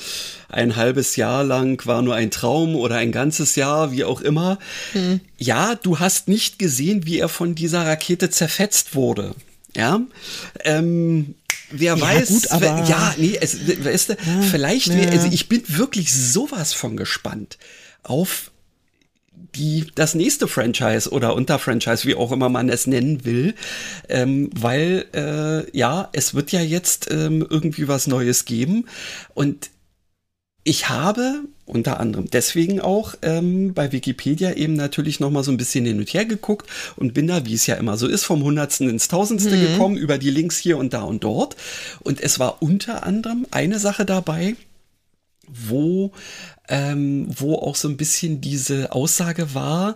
[0.47, 4.59] ein halbes Jahr lang war nur ein Traum oder ein ganzes Jahr, wie auch immer.
[4.93, 5.19] Hm.
[5.37, 9.35] Ja, du hast nicht gesehen, wie er von dieser Rakete zerfetzt wurde.
[9.75, 10.01] Ja,
[10.63, 11.35] ähm,
[11.71, 15.09] wer ja, weiß, gut, aber ja, nee, es, weißt du, ja, vielleicht, ja.
[15.09, 17.57] also ich bin wirklich sowas von gespannt
[18.03, 18.51] auf
[19.55, 23.55] die, das nächste Franchise oder Unterfranchise, wie auch immer man es nennen will,
[24.09, 28.85] ähm, weil äh, ja, es wird ja jetzt ähm, irgendwie was Neues geben
[29.33, 29.69] und
[30.63, 35.57] ich habe unter anderem deswegen auch ähm, bei Wikipedia eben natürlich noch mal so ein
[35.57, 38.43] bisschen hin und her geguckt und bin da, wie es ja immer so ist, vom
[38.43, 39.61] Hundertsten ins Tausendste mhm.
[39.61, 41.55] gekommen über die Links hier und da und dort.
[42.01, 44.55] Und es war unter anderem eine Sache dabei,
[45.47, 46.11] wo,
[46.73, 49.95] ähm, wo auch so ein bisschen diese Aussage war,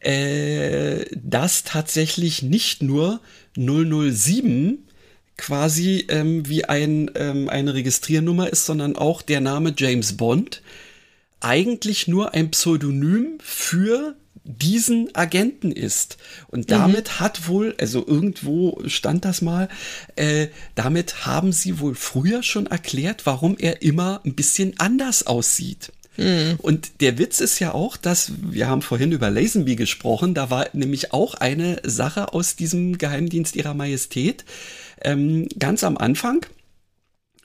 [0.00, 3.20] äh, dass tatsächlich nicht nur
[3.56, 4.78] 007
[5.36, 10.62] quasi ähm, wie ein, ähm, eine Registriernummer ist, sondern auch der Name James Bond
[11.38, 16.16] eigentlich nur ein Pseudonym für diesen Agenten ist.
[16.48, 17.20] Und damit mhm.
[17.20, 19.68] hat wohl, also irgendwo stand das mal,
[20.16, 25.92] äh, damit haben sie wohl früher schon erklärt, warum er immer ein bisschen anders aussieht.
[26.16, 26.54] Mhm.
[26.58, 30.68] Und der Witz ist ja auch, dass wir haben vorhin über Lazenby gesprochen, da war
[30.72, 34.44] nämlich auch eine Sache aus diesem Geheimdienst ihrer Majestät
[35.02, 36.46] ähm, ganz am Anfang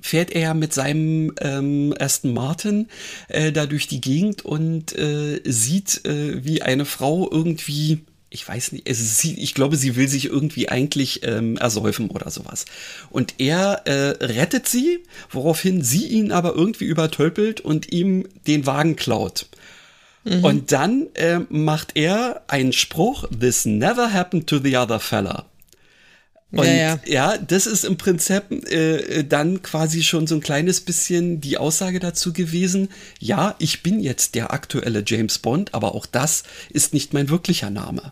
[0.01, 2.87] fährt er mit seinem ähm, Aston Martin
[3.27, 8.01] äh, da durch die Gegend und äh, sieht, äh, wie eine Frau irgendwie
[8.33, 12.31] ich weiß nicht, es sie, ich glaube, sie will sich irgendwie eigentlich ähm, ersäufen oder
[12.31, 12.65] sowas.
[13.09, 18.95] Und er äh, rettet sie, woraufhin sie ihn aber irgendwie übertölpelt und ihm den Wagen
[18.95, 19.47] klaut.
[20.23, 20.43] Mhm.
[20.45, 25.45] Und dann äh, macht er einen Spruch, this never happened to the other fella.
[26.53, 26.99] Und ja, ja.
[27.05, 31.99] ja, das ist im Prinzip äh, dann quasi schon so ein kleines bisschen die Aussage
[31.99, 32.89] dazu gewesen,
[33.19, 37.69] ja, ich bin jetzt der aktuelle James Bond, aber auch das ist nicht mein wirklicher
[37.69, 38.11] Name.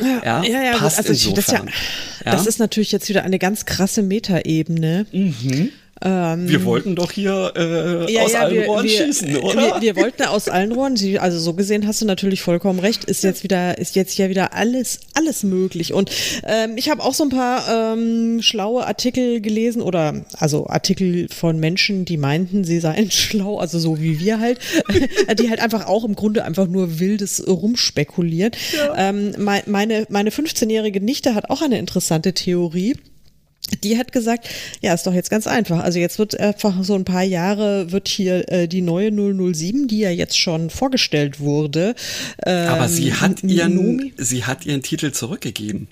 [0.00, 1.66] Ja, ja, ja passt also insofern.
[1.66, 5.06] Das, ja, das ist natürlich jetzt wieder eine ganz krasse Metaebene.
[5.12, 5.70] Mhm.
[6.02, 9.80] Ähm, wir wollten doch hier äh, ja, aus ja, allen wir, Rohren wir, schießen, oder?
[9.80, 13.24] Wir, wir, wollten aus allen Rohren, also so gesehen hast du natürlich vollkommen recht, ist
[13.24, 15.94] jetzt wieder, ist jetzt ja wieder alles, alles möglich.
[15.94, 16.10] Und
[16.44, 21.58] ähm, ich habe auch so ein paar ähm, schlaue Artikel gelesen oder also Artikel von
[21.58, 24.58] Menschen, die meinten, sie seien schlau, also so wie wir halt,
[25.38, 28.52] die halt einfach auch im Grunde einfach nur wildes rumspekulieren.
[28.76, 29.10] Ja.
[29.10, 32.96] Ähm, meine, meine 15-jährige Nichte hat auch eine interessante Theorie
[33.82, 34.48] die hat gesagt,
[34.80, 35.82] ja, ist doch jetzt ganz einfach.
[35.82, 39.98] Also jetzt wird einfach so ein paar Jahre wird hier äh, die neue 007, die
[39.98, 41.94] ja jetzt schon vorgestellt wurde.
[42.44, 45.88] Ähm, aber sie hat ihren, sie hat ihren Titel zurückgegeben.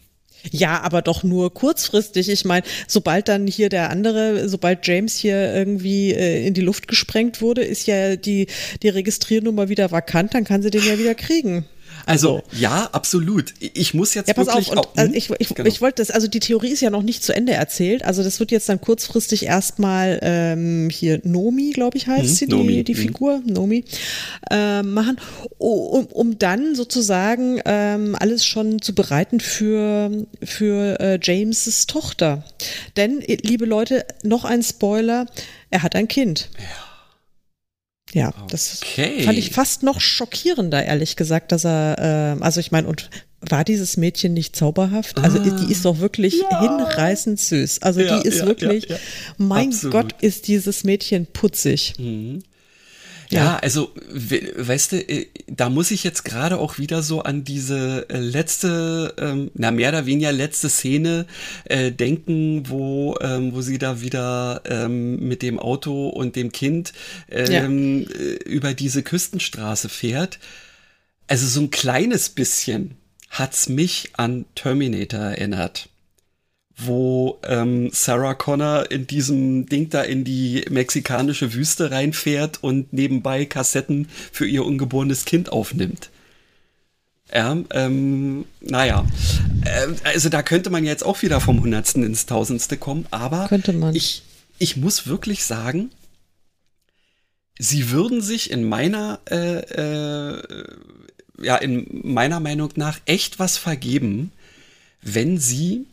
[0.50, 2.28] Ja, aber doch nur kurzfristig.
[2.28, 6.86] Ich meine, sobald dann hier der andere, sobald James hier irgendwie äh, in die Luft
[6.86, 8.46] gesprengt wurde, ist ja die,
[8.82, 11.64] die Registriernummer wieder vakant, dann kann sie den ja wieder kriegen.
[12.06, 13.54] Also, also ja, absolut.
[13.60, 15.68] Ich muss jetzt ja, pass wirklich auf, und, also ich, ich, genau.
[15.68, 18.04] ich wollte das, also die Theorie ist ja noch nicht zu Ende erzählt.
[18.04, 22.46] Also das wird jetzt dann kurzfristig erstmal ähm, hier Nomi, glaube ich, heißt hm, sie,
[22.46, 23.02] Nomi, die, die hm.
[23.02, 23.84] Figur, Nomi,
[24.50, 25.18] äh, machen,
[25.58, 32.44] um, um dann sozusagen ähm, alles schon zu bereiten für, für äh, James' Tochter.
[32.96, 35.26] Denn, liebe Leute, noch ein Spoiler,
[35.70, 36.50] er hat ein Kind.
[36.58, 36.93] Ja.
[38.14, 39.22] Ja, das okay.
[39.24, 43.64] fand ich fast noch schockierender, ehrlich gesagt, dass er, äh, also ich meine, und war
[43.64, 45.18] dieses Mädchen nicht zauberhaft?
[45.18, 46.60] Also ah, die ist doch wirklich ja.
[46.60, 47.82] hinreißend süß.
[47.82, 48.86] Also ja, die ist ja, wirklich,
[49.36, 49.92] mein Absolut.
[49.92, 51.94] Gott, ist dieses Mädchen putzig.
[51.98, 52.42] Mhm.
[53.30, 58.06] Ja, also, weißt du, äh, da muss ich jetzt gerade auch wieder so an diese
[58.08, 61.26] äh, letzte, ähm, na mehr oder weniger letzte Szene
[61.64, 66.92] äh, denken, wo, ähm, wo sie da wieder ähm, mit dem Auto und dem Kind
[67.30, 68.16] ähm, ja.
[68.16, 70.38] Äh, über diese Küstenstraße fährt.
[71.26, 72.96] Also so ein kleines bisschen
[73.30, 75.88] hat's mich an Terminator erinnert
[76.76, 83.44] wo ähm, Sarah Connor in diesem Ding da in die mexikanische Wüste reinfährt und nebenbei
[83.44, 86.10] Kassetten für ihr ungeborenes Kind aufnimmt.
[87.32, 89.06] Ja, ähm, naja,
[89.64, 93.72] äh, also da könnte man jetzt auch wieder vom Hundertsten ins Tausendste kommen, aber könnte
[93.72, 93.94] man.
[93.94, 94.22] Ich,
[94.58, 95.90] ich muss wirklich sagen,
[97.58, 100.64] sie würden sich in meiner, äh, äh,
[101.40, 104.32] ja, in meiner Meinung nach echt was vergeben,
[105.00, 105.86] wenn sie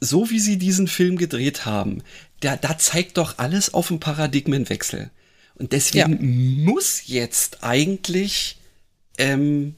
[0.00, 2.02] so wie sie diesen Film gedreht haben,
[2.40, 5.10] da, da zeigt doch alles auf einen Paradigmenwechsel.
[5.54, 6.64] Und deswegen ja.
[6.70, 8.58] muss jetzt eigentlich
[9.16, 9.74] ähm,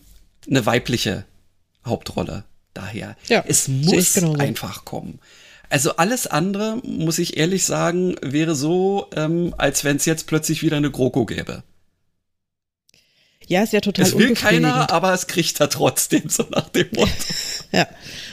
[0.48, 1.24] eine weibliche
[1.84, 3.16] Hauptrolle daher.
[3.28, 5.20] Ja, es muss einfach kommen.
[5.70, 10.62] Also alles andere, muss ich ehrlich sagen, wäre so, ähm, als wenn es jetzt plötzlich
[10.62, 11.62] wieder eine GroKo gäbe.
[13.48, 16.86] Ja, ist ja total Es will keiner, aber es kriegt er trotzdem, so nach dem
[16.94, 17.10] Motto.
[17.72, 17.88] ja.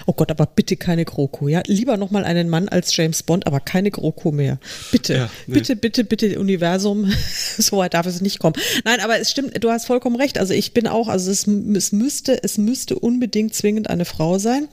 [0.06, 1.63] Oh Gott, aber bitte keine GroKo, ja?
[1.65, 4.60] Lieber nochmal einen Mann als James Bond, aber keine GroKo mehr.
[4.91, 5.56] Bitte, ja, nee.
[5.56, 7.10] bitte, bitte, bitte, Universum.
[7.58, 8.56] so weit darf es nicht kommen.
[8.84, 10.38] Nein, aber es stimmt, du hast vollkommen recht.
[10.38, 14.67] Also ich bin auch, also es, es müsste, es müsste unbedingt zwingend eine Frau sein.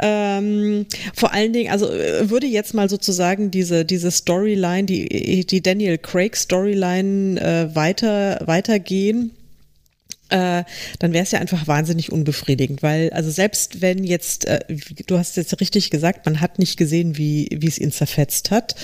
[0.00, 5.62] Ähm, vor allen Dingen, also äh, würde jetzt mal sozusagen diese, diese Storyline, die, die
[5.62, 9.32] Daniel Craig Storyline äh, weiter, weitergehen,
[10.30, 10.64] äh,
[10.98, 14.60] dann wäre es ja einfach wahnsinnig unbefriedigend, weil also selbst wenn jetzt, äh,
[15.06, 18.74] du hast jetzt richtig gesagt, man hat nicht gesehen, wie wie es ihn zerfetzt hat.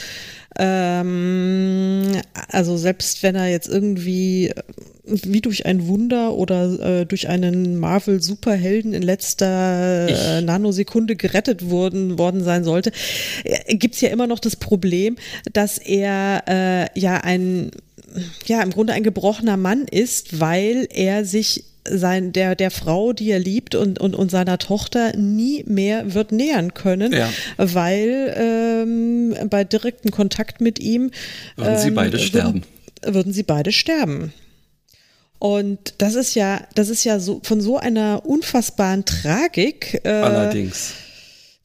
[0.56, 2.12] Ähm,
[2.48, 4.62] also selbst wenn er jetzt irgendwie äh,
[5.04, 12.18] wie durch ein Wunder oder äh, durch einen Marvel-Superhelden in letzter äh, Nanosekunde gerettet worden,
[12.18, 12.92] worden sein sollte,
[13.42, 15.16] äh, gibt's ja immer noch das Problem,
[15.52, 17.72] dass er äh, ja ein
[18.46, 23.30] ja im Grunde ein gebrochener Mann ist, weil er sich sein, der, der Frau, die
[23.30, 27.28] er liebt und, und, und seiner Tochter nie mehr wird nähern können, ja.
[27.58, 31.10] weil ähm, bei direktem Kontakt mit ihm
[31.56, 32.64] würden sie beide ähm, sterben.
[33.02, 34.32] Würden, würden sie beide sterben.
[35.38, 40.00] Und das ist ja, das ist ja so von so einer unfassbaren Tragik.
[40.04, 40.94] Äh, Allerdings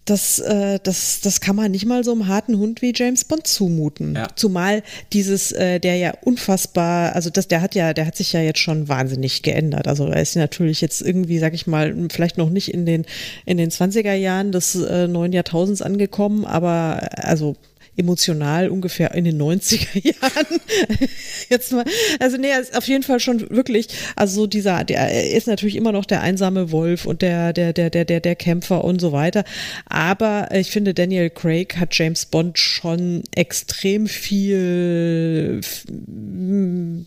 [0.10, 3.46] das, äh, das, das kann man nicht mal so einem harten Hund wie James Bond
[3.48, 4.16] zumuten.
[4.16, 4.28] Ja.
[4.36, 8.42] Zumal dieses, äh, der ja unfassbar, also das, der hat ja, der hat sich ja
[8.42, 9.88] jetzt schon wahnsinnig geändert.
[9.88, 13.06] Also er ist natürlich jetzt irgendwie, sag ich mal, vielleicht noch nicht in den,
[13.46, 17.56] in den 20er Jahren des äh, neuen Jahrtausends angekommen, aber also
[18.00, 19.88] emotional ungefähr in den 90er
[20.22, 20.62] Jahren.
[21.50, 21.86] Jetzt mal,
[22.20, 25.92] also nee, ist auf jeden Fall schon wirklich, also dieser, der er ist natürlich immer
[25.92, 29.44] noch der einsame Wolf und der, der, der, der, der, der Kämpfer und so weiter.
[29.86, 35.62] Aber ich finde, Daniel Craig hat James Bond schon extrem viel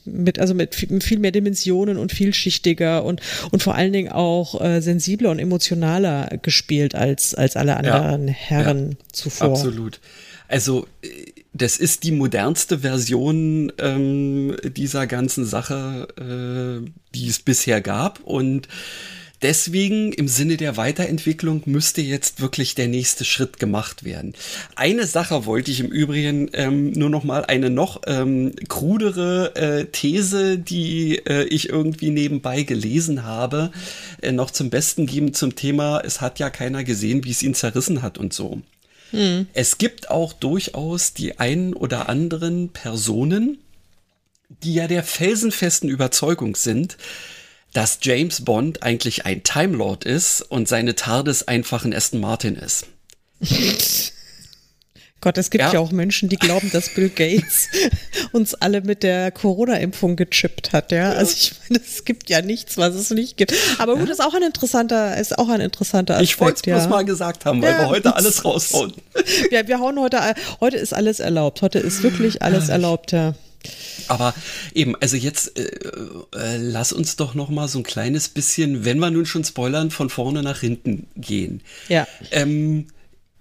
[0.04, 4.80] mit, also mit viel mehr Dimensionen und vielschichtiger und, und vor allen Dingen auch äh,
[4.80, 9.50] sensibler und emotionaler gespielt als, als alle anderen ja, Herren ja, zuvor.
[9.50, 10.00] Absolut.
[10.52, 11.08] Also äh,
[11.54, 18.68] das ist die modernste Version ähm, dieser ganzen Sache, äh, die es bisher gab und
[19.40, 24.34] Deswegen im Sinne der Weiterentwicklung müsste jetzt wirklich der nächste Schritt gemacht werden.
[24.76, 29.86] Eine Sache wollte ich im Übrigen ähm, nur noch mal eine noch ähm, krudere äh,
[29.86, 33.72] These, die äh, ich irgendwie nebenbei gelesen habe,
[34.20, 36.00] äh, noch zum Besten geben zum Thema.
[36.04, 38.62] Es hat ja keiner gesehen, wie es ihn zerrissen hat und so.
[39.12, 39.46] Hm.
[39.54, 43.58] Es gibt auch durchaus die einen oder anderen Personen,
[44.48, 46.96] die ja der felsenfesten Überzeugung sind,
[47.72, 52.56] dass James Bond eigentlich ein Time Lord ist und seine TARDIS einfach ein Aston Martin
[52.56, 52.86] ist.
[55.22, 55.72] Gott, es gibt ja.
[55.72, 55.78] ja.
[55.78, 57.68] auch Menschen, die glauben, dass Bill Gates
[58.32, 61.12] uns alle mit der Corona-Impfung gechippt hat, ja.
[61.12, 63.54] Also ich meine, es gibt ja nichts, was es nicht gibt.
[63.78, 64.12] Aber gut, ja.
[64.12, 66.30] ist auch ein interessanter, ist auch ein interessanter Aspekt.
[66.30, 66.76] Ich wollte es ja.
[66.76, 67.78] bloß mal gesagt haben, weil ja.
[67.78, 68.92] wir heute alles raushauen.
[69.50, 70.18] Ja, wir hauen heute,
[70.60, 71.62] heute ist alles erlaubt.
[71.62, 73.34] Heute ist wirklich alles erlaubt, ja.
[74.08, 74.34] Aber
[74.74, 75.62] eben, also jetzt äh,
[76.34, 79.90] äh, lass uns doch noch mal so ein kleines bisschen, wenn wir nun schon spoilern,
[79.90, 81.60] von vorne nach hinten gehen.
[81.88, 82.06] Ja.
[82.30, 82.88] Ähm,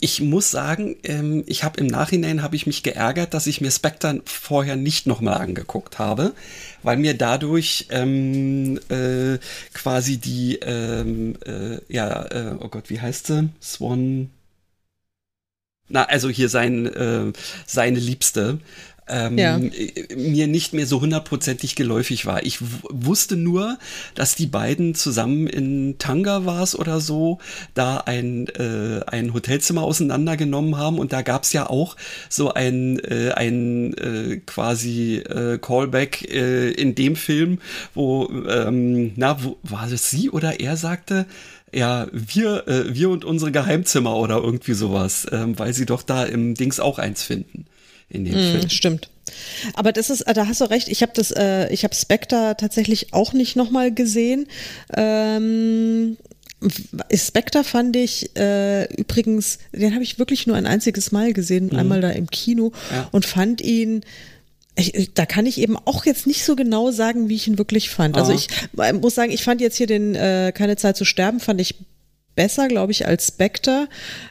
[0.02, 3.72] ich muss sagen, ähm, ich habe im Nachhinein habe ich mich geärgert, dass ich mir
[3.72, 6.34] Spectre vorher nicht noch mal angeguckt habe,
[6.84, 9.38] weil mir dadurch ähm, äh,
[9.74, 13.50] quasi die ähm, äh, ja äh, oh Gott, wie heißt sie?
[13.62, 14.32] Swan
[15.92, 17.34] na, also hier sein, äh,
[17.68, 18.60] seine Liebste,
[19.08, 19.60] ähm, ja.
[20.16, 22.44] mir nicht mehr so hundertprozentig geläufig war.
[22.44, 22.60] Ich
[22.90, 23.78] wusste nur,
[24.16, 27.40] dass die beiden zusammen in Tanga war es oder so,
[27.74, 31.98] da ein, äh, ein Hotelzimmer auseinandergenommen haben und da gab es ja auch
[32.30, 37.60] so ein, äh, ein äh, quasi äh, Callback äh, in dem Film,
[37.94, 41.26] wo, ähm, na, wo, war es sie oder er sagte,
[41.74, 46.24] ja, wir, äh, wir und unsere Geheimzimmer oder irgendwie sowas, ähm, weil sie doch da
[46.24, 47.66] im Dings auch eins finden
[48.12, 48.70] in dem mm, Film.
[48.70, 49.10] Stimmt.
[49.74, 50.88] Aber das ist, da hast du recht.
[50.88, 54.48] Ich habe das, äh, ich habe Spectre tatsächlich auch nicht nochmal gesehen.
[54.96, 56.18] Ähm,
[57.14, 61.80] Spectre fand ich äh, übrigens, den habe ich wirklich nur ein einziges Mal gesehen, mhm.
[61.80, 63.08] einmal da im Kino ja.
[63.12, 64.04] und fand ihn
[64.76, 67.90] ich, da kann ich eben auch jetzt nicht so genau sagen, wie ich ihn wirklich
[67.90, 68.18] fand.
[68.18, 68.48] Also ich
[69.02, 71.76] muss sagen, ich fand jetzt hier den äh, Keine Zeit zu sterben, fand ich
[72.42, 73.88] besser, glaube ich, als Spectre,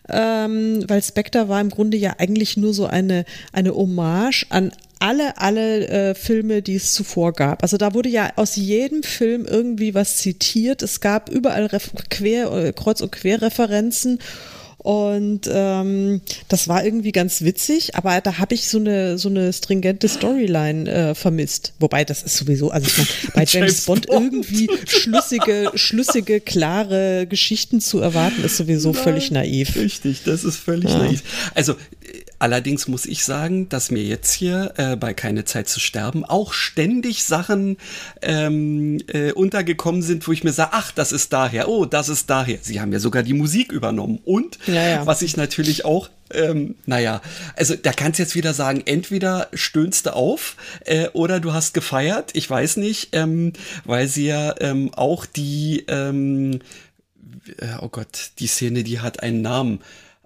[0.09, 5.39] ähm, weil Spectre war im Grunde ja eigentlich nur so eine, eine Hommage an alle,
[5.39, 7.63] alle äh, Filme, die es zuvor gab.
[7.63, 10.83] Also da wurde ja aus jedem Film irgendwie was zitiert.
[10.83, 14.19] Es gab überall Ref Quer, äh, Kreuz- und Querreferenzen
[14.83, 19.53] und ähm, das war irgendwie ganz witzig, aber da habe ich so eine so eine
[19.53, 21.75] stringente Storyline äh, vermisst.
[21.79, 26.41] Wobei das ist sowieso, also ich meine, bei James, James Bond, Bond, irgendwie schlüssige, schlüssige,
[26.41, 29.77] klare Geschichten zu erwarten, ist sowieso Nein, völlig naiv.
[29.77, 30.99] Richtig, das ist völlig ja.
[30.99, 31.23] naiv.
[31.55, 31.75] Also
[32.41, 36.55] Allerdings muss ich sagen, dass mir jetzt hier äh, bei Keine Zeit zu sterben auch
[36.55, 37.77] ständig Sachen
[38.23, 42.31] ähm, äh, untergekommen sind, wo ich mir sage, ach, das ist daher, oh, das ist
[42.31, 42.59] daher.
[42.63, 44.21] Sie haben ja sogar die Musik übernommen.
[44.25, 45.07] Und ja, ja.
[45.07, 47.21] was ich natürlich auch ähm, naja,
[47.57, 51.75] also da kannst du jetzt wieder sagen, entweder stöhnst du auf äh, oder du hast
[51.75, 53.53] gefeiert, ich weiß nicht, ähm,
[53.85, 56.61] weil sie ja ähm, auch die, ähm,
[57.59, 59.81] äh, oh Gott, die Szene, die hat einen Namen.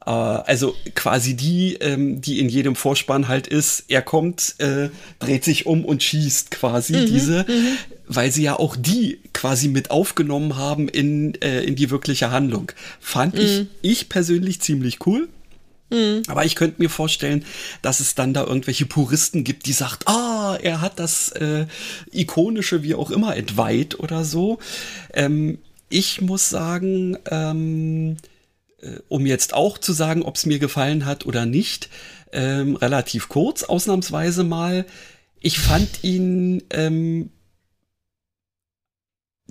[0.07, 5.45] Äh, also quasi die, ähm, die in jedem Vorspann halt ist, er kommt, äh, dreht
[5.45, 7.79] sich um und schießt quasi mhm, diese, mhm.
[8.07, 12.73] weil sie ja auch die quasi mit aufgenommen haben in, äh, in die wirkliche Handlung.
[13.01, 13.41] Fand mhm.
[13.41, 15.29] ich, ich persönlich ziemlich cool.
[15.91, 16.23] Mhm.
[16.29, 17.45] Aber ich könnte mir vorstellen,
[17.83, 21.67] dass es dann da irgendwelche Puristen gibt, die sagt, ah, er hat das äh,
[22.11, 24.59] ikonische wie auch immer entweiht oder so.
[25.13, 25.59] Ähm,
[25.91, 28.34] ich muss sagen, ähm, äh,
[29.09, 31.89] um jetzt auch zu sagen, ob es mir gefallen hat oder nicht,
[32.33, 34.87] ähm, relativ kurz, ausnahmsweise mal.
[35.41, 37.31] Ich fand ihn ähm,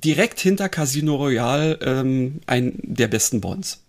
[0.03, 3.79] direkt hinter Casino Royale ähm, ein der besten Bonds.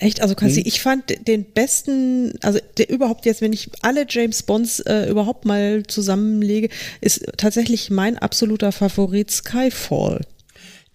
[0.00, 0.22] Echt?
[0.22, 0.66] Also Cassi, hm.
[0.66, 5.44] ich fand den besten, also der überhaupt jetzt, wenn ich alle James Bonds äh, überhaupt
[5.44, 6.70] mal zusammenlege,
[7.02, 10.22] ist tatsächlich mein absoluter Favorit Skyfall.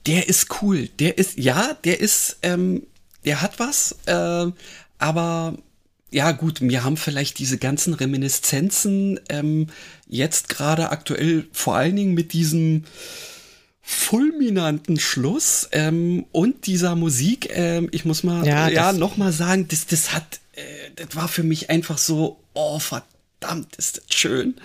[0.07, 0.89] Der ist cool.
[0.99, 2.88] Der ist, ja, der ist, ähm,
[3.26, 4.51] der hat was, äh,
[4.97, 5.57] aber
[6.11, 9.67] ja gut, mir haben vielleicht diese ganzen Reminiszenzen ähm,
[10.07, 12.86] jetzt gerade aktuell vor allen Dingen mit diesem
[13.82, 19.67] fulminanten Schluss ähm, und dieser Musik, ähm, ich muss mal Ja, ja, noch mal sagen,
[19.67, 20.61] das, das hat, äh,
[20.95, 23.14] das war für mich einfach so, oh verdammt,
[23.78, 24.56] ist das schön,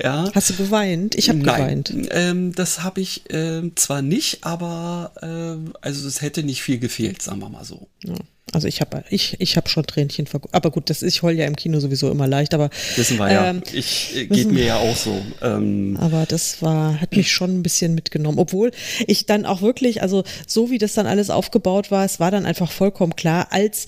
[0.00, 0.30] ja.
[0.34, 1.14] Hast du geweint?
[1.14, 1.92] Ich habe geweint.
[2.10, 7.22] ähm, das habe ich ähm, zwar nicht, aber äh, also es hätte nicht viel gefehlt,
[7.22, 7.88] sagen wir mal so.
[8.04, 8.14] Ja.
[8.52, 10.54] Also ich habe ich, ich hab schon Tränchen vergossen.
[10.54, 13.30] Aber gut, das ist, ich heul ja im Kino sowieso immer leicht, aber Wissen wir
[13.30, 13.50] ja.
[13.50, 15.20] ähm, ich äh, geht mir ja auch so.
[15.42, 18.38] Ähm, Aber das war, hat mich schon ein bisschen mitgenommen.
[18.38, 18.70] Obwohl
[19.06, 22.46] ich dann auch wirklich, also so wie das dann alles aufgebaut war, es war dann
[22.46, 23.86] einfach vollkommen klar, als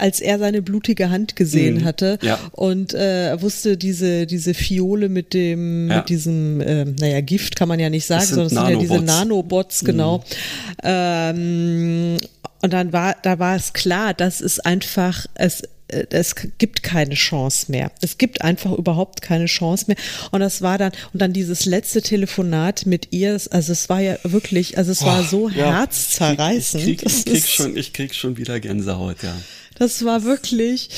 [0.00, 1.84] als er seine blutige Hand gesehen Mhm.
[1.84, 2.38] hatte Ja.
[2.52, 5.96] und äh, wusste diese diese Fiole mit dem Ja.
[5.98, 8.96] mit diesem ähm, naja Gift kann man ja nicht sagen, sind sondern es sind ja
[8.96, 9.82] diese Nanobots.
[9.82, 9.86] Mhm.
[9.86, 10.24] Genau.
[10.82, 12.16] Ähm,
[12.62, 17.14] und dann war da war es klar, dass es einfach es äh, es gibt keine
[17.14, 17.90] Chance mehr.
[18.00, 19.96] Es gibt einfach überhaupt keine Chance mehr.
[20.30, 24.16] Und das war dann, und dann dieses letzte Telefonat mit ihr, also es war ja
[24.22, 26.86] wirklich, also es war so ja, herzzerreißend.
[26.86, 29.34] Ich krieg, Das ich, krieg ist- schon, ich krieg schon wieder Gänsehaut, ja.
[29.80, 30.90] Das war wirklich.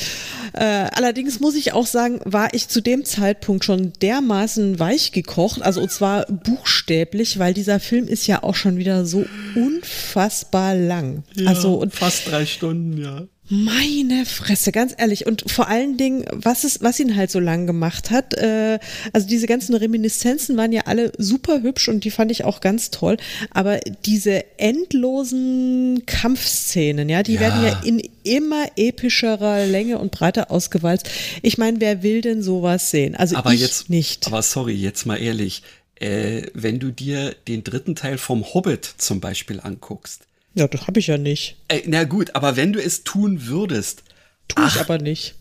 [0.51, 5.61] Äh, allerdings muss ich auch sagen, war ich zu dem Zeitpunkt schon dermaßen weich gekocht,
[5.61, 9.25] also und zwar buchstäblich, weil dieser Film ist ja auch schon wieder so
[9.55, 11.23] unfassbar lang.
[11.45, 13.23] also und fast drei Stunden, ja.
[13.53, 15.25] Meine Fresse, ganz ehrlich.
[15.27, 18.79] Und vor allen Dingen, was es, was ihn halt so lang gemacht hat, äh,
[19.13, 22.89] also diese ganzen Reminiszenzen waren ja alle super hübsch und die fand ich auch ganz
[22.91, 23.17] toll.
[23.51, 27.39] Aber diese endlosen Kampfszenen, ja, die Ja.
[27.41, 31.09] werden ja in immer epischerer Länge und Breite ausgewalzt.
[31.41, 33.15] Ich meine, wer will denn sowas sehen?
[33.15, 34.27] Also Aber ich jetzt, nicht.
[34.27, 35.61] aber sorry, jetzt mal ehrlich,
[35.99, 40.21] äh, wenn du dir den dritten Teil vom Hobbit zum Beispiel anguckst,
[40.55, 41.57] ja, das habe ich ja nicht.
[41.67, 44.03] äh, na gut, aber wenn du es tun würdest,
[44.49, 45.35] Tue ich aber nicht.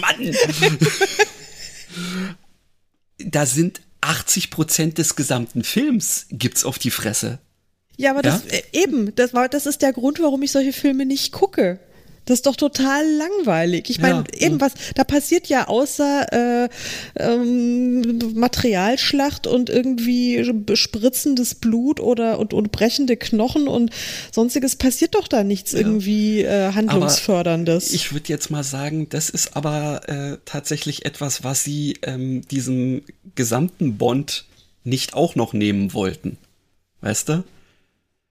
[0.00, 0.34] Mann!
[3.18, 7.38] da sind 80 Prozent des gesamten Films gibt's auf die Fresse.
[7.96, 8.56] Ja, aber das Ja?
[8.58, 11.80] äh, eben, das war, das ist der Grund, warum ich solche Filme nicht gucke.
[12.28, 13.88] Das ist doch total langweilig.
[13.88, 16.68] Ich meine, Ja, eben was, da passiert ja außer äh,
[17.16, 23.92] ähm, Materialschlacht und irgendwie spritzendes Blut oder und, und brechende Knochen und
[24.30, 27.94] sonstiges passiert doch da nichts irgendwie äh, handlungsförderndes.
[27.94, 33.04] Ich würde jetzt mal sagen, das ist aber äh, tatsächlich etwas, was sie ähm, diesem
[33.36, 34.44] gesamten Bond
[34.84, 36.36] nicht auch noch nehmen wollten.
[37.00, 37.44] Weißt du?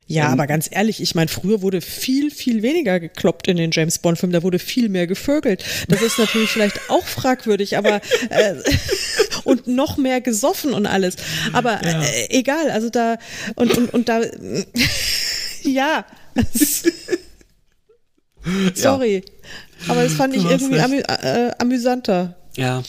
[0.10, 4.00] Ja, aber ganz ehrlich, ich meine, früher wurde viel, viel weniger gekloppt in den James
[4.00, 5.64] Bond-Filmen, da wurde viel mehr gevögelt.
[5.90, 8.56] Das ist natürlich vielleicht auch fragwürdig, aber äh,
[9.44, 11.18] und noch mehr gesoffen und alles.
[11.52, 13.18] Aber äh, egal, also da
[13.56, 14.22] und, und, und da
[15.64, 16.06] ja.
[18.74, 19.24] Sorry.
[19.88, 21.24] Aber das fand ich irgendwie amü recht.
[21.24, 22.36] äh, amüsanter.
[22.56, 22.84] Ja.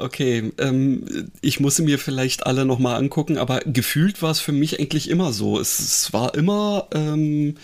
[0.00, 4.40] Okay, ähm, ich muss sie mir vielleicht alle noch mal angucken, aber gefühlt war es
[4.40, 5.60] für mich eigentlich immer so.
[5.60, 7.56] Es, es war immer, ähm,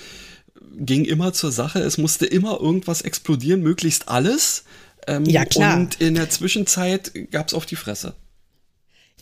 [0.77, 1.81] ging immer zur Sache.
[1.81, 4.65] Es musste immer irgendwas explodieren, möglichst alles.
[5.07, 5.77] Ähm, Ja, klar.
[5.77, 8.15] Und in der Zwischenzeit gab's auf die Fresse.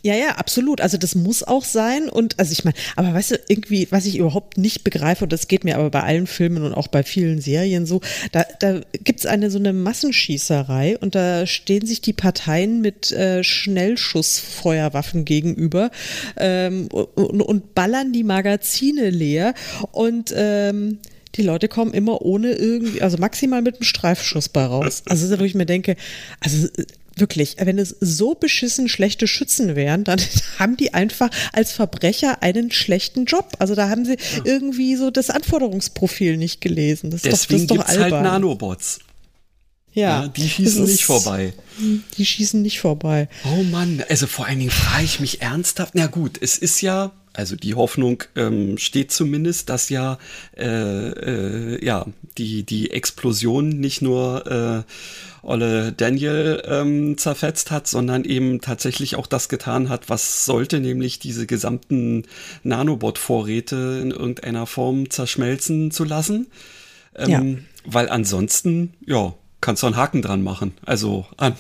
[0.05, 0.83] Ja, ja, absolut.
[0.83, 2.11] Also das muss auch sein.
[2.11, 5.49] Und also ich meine, aber weißt du, irgendwie, was ich überhaupt nicht begreife, und das
[5.49, 9.25] geht mir aber bei allen Filmen und auch bei vielen Serien so, da, da gibt's
[9.25, 15.91] eine so eine Massenschießerei und da stehen sich die Parteien mit äh, Schnellschussfeuerwaffen gegenüber
[16.37, 19.55] ähm, und, und ballern die Magazine leer.
[19.91, 20.99] Und ähm,
[21.37, 25.03] die Leute kommen immer ohne irgendwie, also maximal mit einem Streifschuss bei raus.
[25.09, 25.97] Also wo ich mir denke,
[26.41, 26.85] also äh,
[27.19, 30.21] wirklich, wenn es so beschissen schlechte Schützen wären, dann
[30.59, 33.53] haben die einfach als Verbrecher einen schlechten Job.
[33.59, 37.11] Also da haben sie irgendwie so das Anforderungsprofil nicht gelesen.
[37.11, 38.11] Das ist Deswegen ist doch halt.
[38.13, 39.01] Nanobots.
[39.93, 41.53] ja, Ja, die schießen Das nicht ist- vorbei.
[42.19, 43.29] Die schießen nicht vorbei.
[43.45, 45.95] Oh Mann, also vor allen Dingen frage ich mich ernsthaft.
[45.95, 50.19] Na gut, es ist ja, also die Hoffnung ähm, steht zumindest, dass ja,
[50.57, 52.07] äh, äh, ja
[52.39, 54.93] die die Explosion nicht nur äh,
[55.45, 61.19] Olle Daniel ähm, zerfetzt hat, sondern eben tatsächlich auch das getan hat, was sollte, nämlich
[61.19, 62.25] diese gesamten
[62.63, 66.47] Nanobot-Vorräte in irgendeiner Form zerschmelzen zu lassen.
[67.17, 67.43] Ähm, Ja.
[67.87, 70.73] Weil ansonsten, ja, kannst du einen Haken dran machen.
[70.87, 71.55] Also an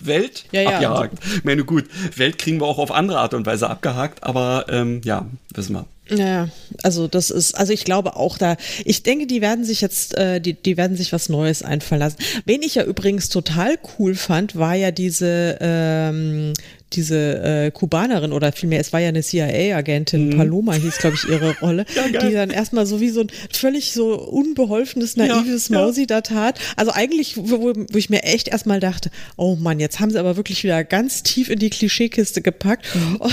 [0.00, 1.18] Welt Ja, ja, abgehakt.
[1.34, 5.00] Ich meine, gut, Welt kriegen wir auch auf andere Art und Weise abgehakt, aber ähm,
[5.04, 5.86] ja, wissen wir.
[6.10, 6.48] Ja,
[6.82, 10.40] also das ist, also ich glaube auch da, ich denke, die werden sich jetzt, äh,
[10.40, 12.16] die, die werden sich was Neues einfallen lassen.
[12.44, 16.54] Wen ich ja übrigens total cool fand, war ja diese ähm,
[16.94, 20.36] diese äh, Kubanerin oder vielmehr, es war ja eine CIA-Agentin, Mhm.
[20.36, 21.84] Paloma hieß, glaube ich, ihre Rolle,
[22.22, 25.82] die dann erstmal so wie so ein völlig so unbeholfenes, naives Ja, ja.
[25.84, 26.58] Mausi da tat.
[26.76, 30.36] Also eigentlich, wo, wo ich mir echt erstmal dachte, oh Mann, jetzt haben sie aber
[30.36, 32.86] wirklich wieder ganz tief in die Klischeekiste gepackt.
[32.94, 33.20] Mhm.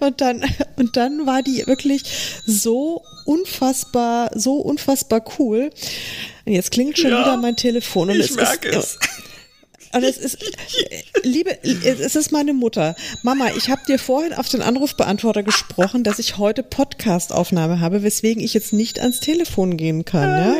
[0.00, 0.42] Und dann,
[0.76, 2.02] und dann war die wirklich
[2.46, 5.70] so unfassbar, so unfassbar cool.
[6.46, 8.98] Und jetzt klingelt schon Ja, wieder mein Telefon und ich es merke ist, es.
[9.92, 12.94] Und es ist, äh, liebe, es ist meine Mutter.
[13.22, 18.42] Mama, ich habe dir vorhin auf den Anrufbeantworter gesprochen, dass ich heute Podcastaufnahme habe, weswegen
[18.42, 20.28] ich jetzt nicht ans Telefon gehen kann.
[20.28, 20.54] Ja?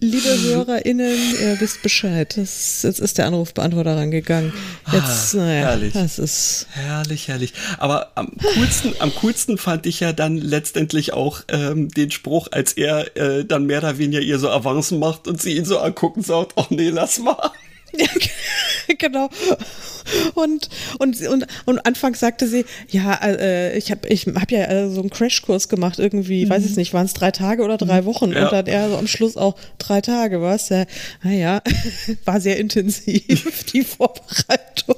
[0.00, 2.36] Liebe HörerInnen, ihr wisst Bescheid.
[2.36, 4.52] Das, jetzt ist der Anrufbeantworter rangegangen.
[4.92, 5.92] Jetzt, Ah, naja, herrlich.
[5.92, 6.66] das ist.
[6.72, 7.52] Herrlich, herrlich.
[7.78, 12.72] Aber am coolsten, am coolsten fand ich ja dann letztendlich auch ähm, den Spruch, als
[12.72, 16.22] er äh, dann mehr oder weniger ihr so Avancen macht und sie ihn so angucken
[16.22, 17.50] sagt, oh nee, lass mal.
[18.88, 19.28] Ja, genau.
[20.34, 20.68] Und,
[20.98, 25.00] und, und, und anfangs sagte sie, ja, äh, ich habe ich hab ja äh, so
[25.00, 28.32] einen Crashkurs gemacht, irgendwie, weiß ich nicht, waren es drei Tage oder drei Wochen?
[28.32, 28.44] Ja.
[28.44, 30.68] Und dann er so am Schluss auch drei Tage, was?
[30.68, 30.84] Ja,
[31.22, 31.62] naja,
[32.24, 34.96] war sehr intensiv, die Vorbereitung.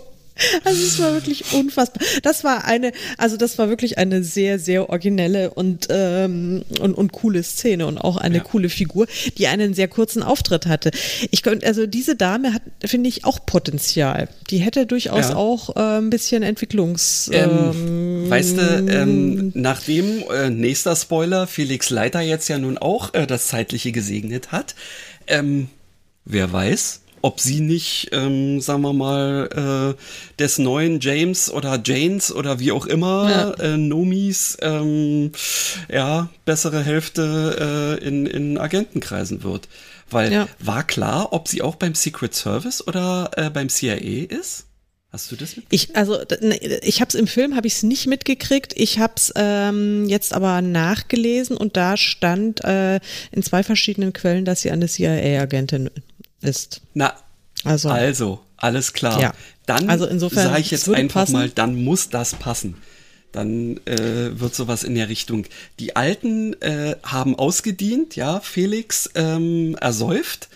[0.64, 2.02] Also es war wirklich unfassbar.
[2.22, 7.12] Das war eine, also das war wirklich eine sehr, sehr originelle und, ähm, und, und
[7.12, 8.42] coole Szene und auch eine Ja.
[8.44, 10.90] coole Figur, die einen sehr kurzen Auftritt hatte.
[11.30, 14.28] Ich könnte, also diese Dame hat, finde ich, auch Potenzial.
[14.50, 15.36] Die hätte durchaus Ja.
[15.36, 17.30] auch äh, ein bisschen Entwicklungs.
[17.32, 23.26] Ähm, weißt du, ähm, nachdem, äh, nächster Spoiler, Felix Leiter jetzt ja nun auch äh,
[23.26, 24.74] das Zeitliche gesegnet hat,
[25.26, 25.68] ähm,
[26.24, 32.32] wer weiß, ob sie nicht, ähm, sagen wir mal, äh, des neuen James oder Janes
[32.32, 35.32] oder wie auch immer, äh, Nomis, ähm,
[35.90, 39.68] ja, bessere Hälfte äh, in, in Agentenkreisen wird.
[40.10, 40.48] Weil Ja.
[40.58, 44.64] war klar, ob sie auch beim Secret Service oder äh, beim CIA ist?
[45.10, 45.64] Hast du das mit?
[45.70, 48.74] Ich, also, ne, ich habe es im Film, habe ich es nicht mitgekriegt.
[48.76, 53.00] Ich habe es ähm, jetzt aber nachgelesen und da stand äh,
[53.32, 55.90] in zwei verschiedenen Quellen, dass sie eine CIA-Agentin
[56.40, 56.82] ist.
[56.94, 57.14] Na,
[57.64, 59.20] Also, Also, alles klar.
[59.20, 59.32] Ja.
[59.66, 61.32] Dann Also insofern, sage ich jetzt einfach passen.
[61.32, 62.76] mal, dann muss das passen.
[63.32, 65.44] Dann äh, wird sowas in der Richtung.
[65.78, 70.48] Die Alten äh, haben ausgedient, ja, Felix ähm, ersäuft.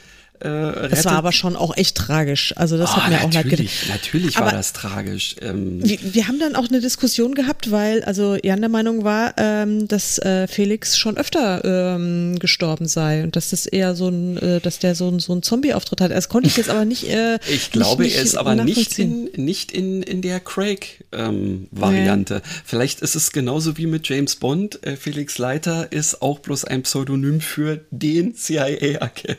[0.42, 2.52] Äh, das rettet- war aber schon auch echt tragisch.
[2.56, 3.66] Also das Ah, hat mir auch leid getan.
[3.88, 5.36] natürlich, war Aber- das tragisch.
[5.40, 9.34] Ähm, Wir, wir haben dann auch eine Diskussion gehabt, weil also Jan der Meinung war,
[9.36, 11.64] ähm, dass äh, Felix schon öfter
[11.96, 15.34] ähm, gestorben sei und dass das eher so ein, äh, dass der so ein, so
[15.34, 16.10] ein Zombie-Auftritt hat.
[16.10, 17.08] Das konnte ich jetzt aber nicht.
[17.08, 22.42] Äh, ich glaube, nicht, er ist aber nicht in, nicht in, in der Craig-Variante.
[22.64, 24.84] Vielleicht ist es genauso wie mit James Bond.
[24.84, 29.36] Äh, Felix Leiter ist auch bloß ein Pseudonym für den CIA-Agenten.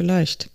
[0.00, 0.48] Vielleicht.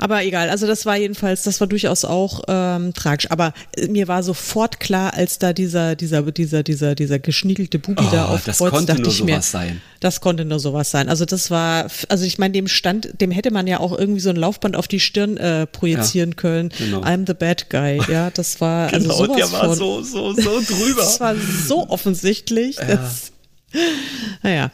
[0.00, 3.28] Aber egal, also das war jedenfalls, das war durchaus auch ähm, tragisch.
[3.32, 8.04] Aber äh, mir war sofort klar, als da dieser, dieser, dieser, dieser, dieser geschniegelte Bubi
[8.06, 9.80] Oh, da auf das konnte dachte nur ich mir, sowas sein.
[9.98, 11.08] Das konnte nur sowas sein.
[11.08, 14.30] Also das war, also ich meine, dem stand, dem hätte man ja auch irgendwie so
[14.30, 16.68] ein Laufband auf die Stirn äh, projizieren Ja, können.
[16.78, 17.00] genau.
[17.00, 18.00] I'm the bad guy.
[18.08, 21.02] Ja, das war also Genau, sowas der war von, so, so, so drüber.
[21.08, 21.34] Das war
[21.66, 22.76] so offensichtlich.
[22.76, 23.32] Das,
[24.42, 24.70] naja,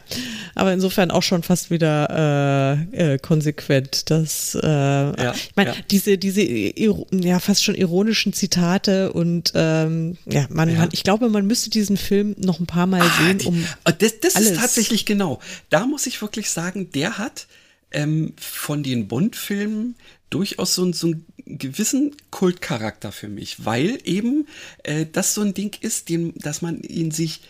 [0.55, 4.09] aber insofern auch schon fast wieder äh, äh, konsequent.
[4.09, 5.75] Das, äh, ich meine, ja.
[5.91, 10.77] diese, diese ja fast schon ironischen Zitate und ähm, ja, man, Ja.
[10.79, 13.65] man, ich glaube, man müsste diesen Film noch ein paar Mal sehen, Ah, die- um
[13.83, 14.51] Ah, das das alles.
[14.51, 15.39] ist tatsächlich genau.
[15.69, 17.47] Da muss ich wirklich sagen, der hat
[17.91, 19.95] ähm, von den Bond-Filmen
[20.29, 24.47] durchaus so, einen- so einen gewissen Kultcharakter für mich, weil eben
[24.83, 27.41] äh, das so ein Ding ist, den, dass man ihn sich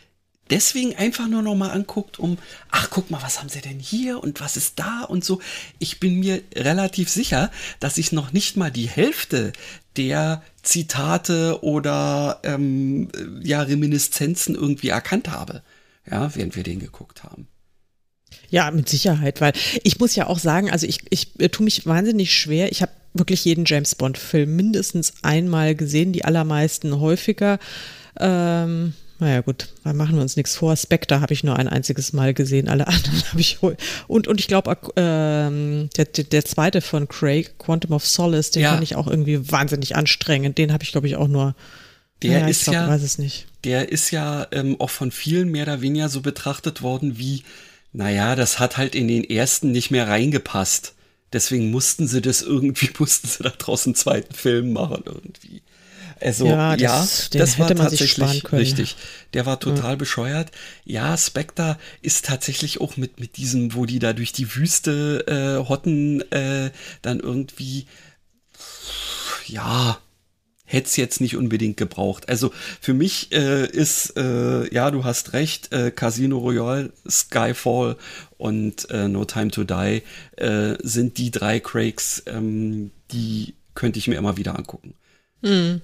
[0.49, 2.37] deswegen einfach nur noch mal anguckt, um,
[2.69, 5.41] ach, guck mal, was haben sie denn hier und was ist da und so.
[5.79, 9.53] Ich bin mir relativ sicher, dass ich noch nicht mal die Hälfte
[9.97, 13.09] der Zitate oder ähm,
[13.41, 15.63] ja, Reminiszenzen irgendwie erkannt habe,
[16.09, 17.47] ja, während wir den geguckt haben.
[18.49, 21.85] Ja, mit Sicherheit, weil ich muss ja auch sagen, also ich, ich äh, tue mich
[21.85, 22.71] wahnsinnig schwer.
[22.71, 27.59] Ich habe wirklich jeden James Bond-Film mindestens einmal gesehen, die allermeisten häufiger.
[28.19, 30.75] Ähm, naja gut, da machen wir uns nichts vor.
[30.75, 33.59] Spectre habe ich nur ein einziges Mal gesehen, alle anderen habe ich
[34.07, 38.71] und und ich glaube ähm, der, der, zweite von Craig, Quantum of Solace, den Ja.
[38.71, 40.57] fand ich auch irgendwie wahnsinnig anstrengend.
[40.57, 41.55] Den habe ich glaube ich auch nur.
[42.23, 43.45] Der naja, ist glaub, ja- weiß es nicht.
[43.63, 47.43] Der ist ja ähm, auch von vielen mehr oder weniger so betrachtet worden wie,
[47.93, 50.93] naja, das hat halt in den ersten nicht mehr reingepasst.
[51.33, 55.61] Deswegen mussten sie das irgendwie, mussten sie da draußen einen zweiten Film machen irgendwie.
[56.25, 58.95] Also Ja, ja, das- das, den war tatsächlich richtig.
[59.33, 60.51] Der war total bescheuert.
[60.83, 65.67] Ja, Spectre ist tatsächlich auch mit mit diesem, wo die da durch die Wüste äh,
[65.69, 66.71] hotten, äh,
[67.03, 67.85] dann irgendwie
[69.47, 69.99] ja
[70.67, 72.27] hätte es jetzt nicht unbedingt gebraucht.
[72.27, 72.51] Also
[72.81, 77.97] für mich äh, ist, äh, ja, du hast recht, äh, Casino Royale, Skyfall
[78.39, 80.01] und äh, No Time to Die
[80.37, 84.95] äh, sind die drei Craigs, ähm, die könnte ich mir immer wieder angucken.
[85.43, 85.81] Hm.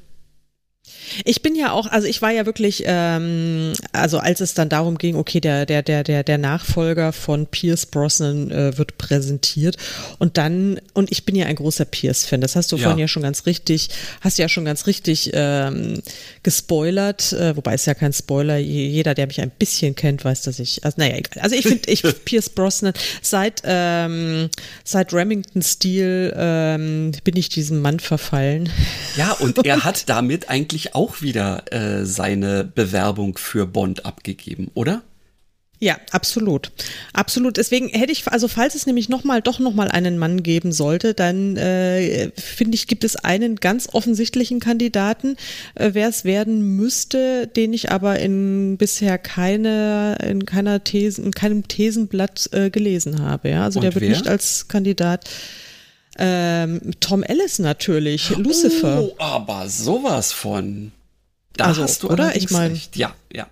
[1.26, 4.98] Ich bin ja auch, also ich war ja wirklich, ähm, also als es dann darum
[4.98, 9.78] ging, okay, der der der der der Nachfolger von Pierce Brosnan äh, wird präsentiert
[10.20, 12.40] und dann und ich bin ja ein großer Pierce-Fan.
[12.42, 12.84] Das hast du Ja.
[12.84, 13.90] vorhin ja schon ganz richtig,
[14.22, 16.02] hast ja schon ganz richtig ähm,
[16.44, 18.58] gespoilert, äh, wobei es ja kein Spoiler.
[18.58, 21.44] Je- Jeder, der mich ein bisschen kennt, weiß, dass ich, also naja, egal.
[21.44, 24.50] Also ich finde, ich Pierce Brosnan seit ähm,
[24.84, 28.70] seit Remington Steel ähm, bin ich diesem Mann verfallen.
[29.18, 35.04] Ja, und er hat damit eigentlich auch wieder äh, seine Bewerbung für Bond abgegeben, oder?
[35.84, 36.72] Ja, absolut.
[37.12, 37.58] Absolut.
[37.58, 41.58] Deswegen hätte ich, also falls es nämlich nochmal, doch nochmal einen Mann geben sollte, dann
[41.58, 45.38] äh, finde ich, gibt es einen ganz offensichtlichen Kandidaten,
[45.74, 51.32] äh, wer es werden müsste, den ich aber in bisher keine, in keiner Thesen, in
[51.32, 53.50] keinem Thesenblatt äh, gelesen habe.
[53.50, 54.10] Ja, also Und der wird wer?
[54.12, 55.28] nicht als Kandidat.
[56.18, 59.02] Ähm, Tom Ellis natürlich, Lucifer.
[59.02, 60.92] Oh, aber sowas von.
[61.54, 62.36] Da Also, hast du oder?
[62.36, 62.96] Ich mein- recht.
[62.98, 63.48] Ja, ja.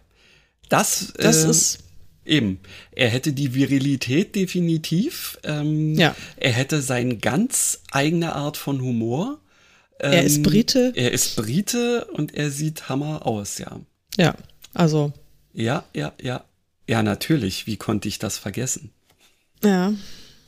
[0.70, 1.80] Das, Das äh, ist
[2.26, 2.60] Eben.
[2.92, 5.40] Er hätte die Virilität definitiv.
[5.44, 6.16] Ähm, Ja.
[6.38, 9.40] Er hätte seine ganz eigene Art von Humor.
[10.00, 10.92] Ähm, Er ist Brite.
[10.96, 13.80] Er ist Brite und er sieht Hammer aus, ja.
[14.18, 14.36] ja,
[14.76, 15.12] also
[15.54, 16.44] Ja, ja, ja.
[16.88, 17.66] Ja, natürlich.
[17.66, 18.92] Wie konnte ich das vergessen?
[19.64, 19.92] ja,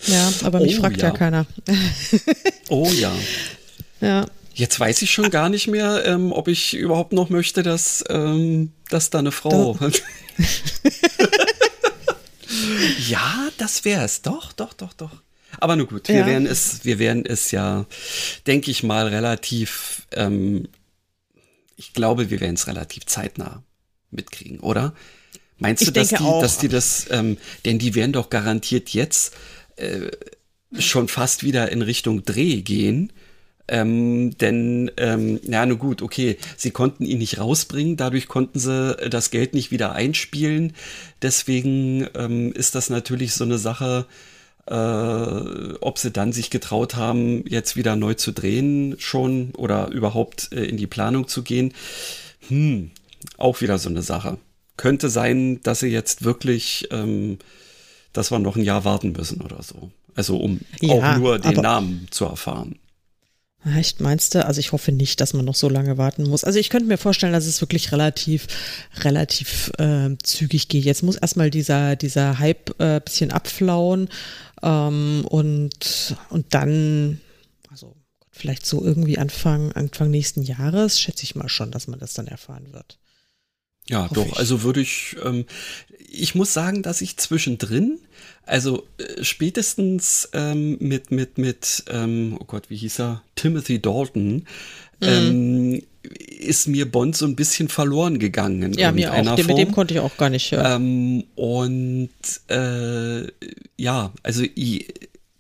[0.07, 1.09] ja, aber mich Oh, fragt ja.
[1.09, 1.13] ja.
[1.15, 1.45] keiner.
[2.69, 3.11] Oh ja.
[3.99, 4.25] Ja.
[4.53, 8.71] Jetzt weiß ich schon gar nicht mehr, ähm, ob ich überhaupt noch möchte, dass, ähm,
[8.89, 9.77] dass da eine Frau.
[13.07, 14.21] ja, das wäre es.
[14.21, 15.11] Doch, doch, doch, doch.
[15.59, 16.25] Aber nun gut, wir Ja.
[16.25, 17.85] werden es, wir werden es ja,
[18.47, 20.67] denke ich mal, relativ, ähm,
[21.75, 23.63] ich glaube, wir werden es relativ zeitnah
[24.11, 24.93] mitkriegen, oder?
[25.57, 29.33] Meinst du, dass die, dass die das, ähm, denn die werden doch garantiert jetzt
[29.77, 30.11] äh,
[30.77, 33.11] schon fast wieder in Richtung Dreh gehen.
[33.67, 38.99] Ähm, denn, ähm, na, nur gut, okay, sie konnten ihn nicht rausbringen, dadurch konnten sie
[38.99, 40.73] äh, das Geld nicht wieder einspielen.
[41.21, 44.07] Deswegen ähm, ist das natürlich so eine Sache,
[44.67, 50.51] äh, ob sie dann sich getraut haben, jetzt wieder neu zu drehen schon oder überhaupt
[50.51, 51.73] äh, in die Planung zu gehen.
[52.47, 52.91] Hm,
[53.37, 54.37] auch wieder so eine Sache.
[54.77, 57.37] Könnte sein, dass sie jetzt wirklich, ähm,
[58.13, 59.91] dass wir noch ein Jahr warten müssen oder so.
[60.15, 62.77] Also um Ja, auch nur den Namen zu erfahren.
[63.63, 64.43] Ah, Echt, meinst du?
[64.45, 66.43] Also ich hoffe nicht, dass man noch so lange warten muss.
[66.43, 68.47] Also ich könnte mir vorstellen, dass es wirklich relativ,
[69.01, 70.83] relativ äh, zügig geht.
[70.83, 74.09] Jetzt muss erstmal dieser, dieser Hype äh, bisschen abflauen
[74.63, 77.21] ähm, und, und dann,
[77.69, 77.95] also
[78.31, 82.27] vielleicht so irgendwie Anfang, Anfang nächsten Jahres, schätze ich mal schon, dass man das dann
[82.27, 82.97] erfahren wird.
[83.91, 84.25] Ja, Hoffe doch.
[84.27, 84.37] ich.
[84.37, 85.45] Also würde ich, ähm,
[86.09, 87.99] ich muss sagen, dass ich zwischendrin,
[88.45, 93.21] also äh, spätestens ähm, mit, mit, mit, ähm, oh Gott, wie hieß er?
[93.35, 94.45] Timothy Dalton,
[95.03, 95.07] Mhm.
[95.07, 95.83] ähm,
[96.39, 98.61] ist mir Bond so ein bisschen verloren gegangen.
[98.61, 99.35] In Ja, mir auch.
[99.35, 99.71] Den, mit dem Form.
[99.71, 100.81] konnte ich auch gar nicht hören.
[100.83, 102.09] Ähm, und
[102.49, 103.27] äh,
[103.77, 104.85] ja, also i-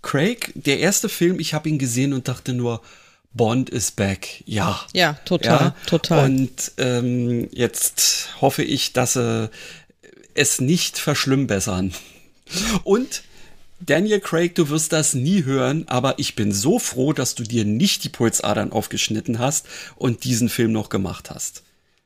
[0.01, 2.81] Craig, der erste Film, ich habe ihn gesehen und dachte nur,
[3.33, 4.43] Bond is back.
[4.45, 4.81] Ja.
[4.93, 6.25] ja, total, total.
[6.25, 9.49] Und ähm, jetzt hoffe ich, dass sie
[10.33, 11.93] es nicht verschlimmbessern.
[12.83, 13.23] Und
[13.79, 17.65] Daniel Craig, du wirst das nie hören, aber ich bin so froh, dass du dir
[17.65, 19.65] nicht die Pulsadern aufgeschnitten hast
[19.95, 21.63] und diesen Film noch gemacht hast.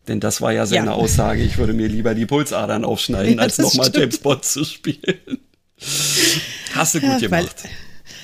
[0.07, 0.91] Denn das war ja seine Ja.
[0.93, 3.91] Aussage, ich würde mir lieber die Pulsadern aufschneiden, Ja, als nochmal.
[3.93, 5.39] James Bond zu spielen.
[6.73, 7.63] Hast du gut Ja, weil- gemacht.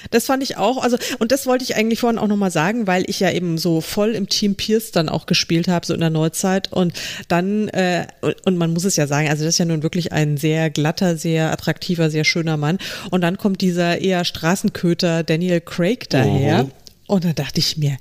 [0.09, 3.03] Das fand ich auch, also und das wollte ich eigentlich vorhin auch nochmal sagen, weil
[3.07, 6.09] ich ja eben so voll im Team Pierce dann auch gespielt habe, so in der
[6.09, 6.71] Neuzeit.
[6.71, 6.93] Und
[7.27, 8.07] dann, äh,
[8.45, 11.17] und, man muss es ja sagen, also das ist ja nun wirklich ein sehr glatter,
[11.17, 12.77] sehr attraktiver, sehr schöner Mann.
[13.09, 16.63] Und dann kommt dieser eher Straßenköter Daniel Craig daher.
[16.63, 16.71] Mhm.
[17.07, 17.97] und da dachte ich mir,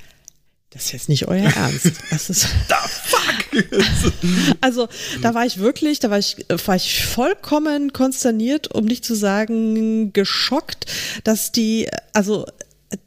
[0.71, 1.93] das ist jetzt nicht euer Ernst.
[2.11, 2.47] Das ist,
[4.61, 4.89] also
[5.23, 10.13] da war ich wirklich, da war ich, war ich vollkommen konsterniert, um nicht zu sagen
[10.13, 10.87] geschockt,
[11.25, 12.47] dass die, also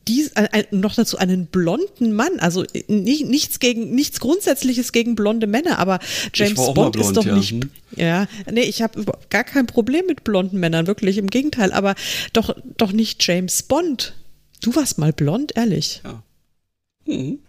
[0.07, 5.45] dies, ein, noch dazu einen blonden Mann, also ni- nichts gegen, nichts Grundsätzliches gegen blonde
[5.45, 5.99] Männer, aber
[6.33, 7.35] James Bond ist blond, doch ja.
[7.35, 7.69] nicht, Hm.
[7.97, 11.95] ja, nee, ich habe gar kein Problem mit blonden Männern, wirklich, im Gegenteil, aber
[12.31, 14.13] doch, doch nicht James Bond.
[14.61, 16.01] Du warst mal blond, ehrlich.
[17.05, 17.39] Mhm.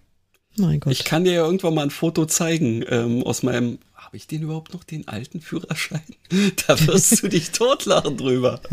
[0.56, 0.92] Mein Gott.
[0.92, 3.78] Ich kann dir ja irgendwann mal ein Foto zeigen ähm, aus meinem.
[3.94, 6.02] Habe ich den überhaupt noch, den alten Führerschein?
[6.66, 8.60] Da wirst du dich totlachen drüber.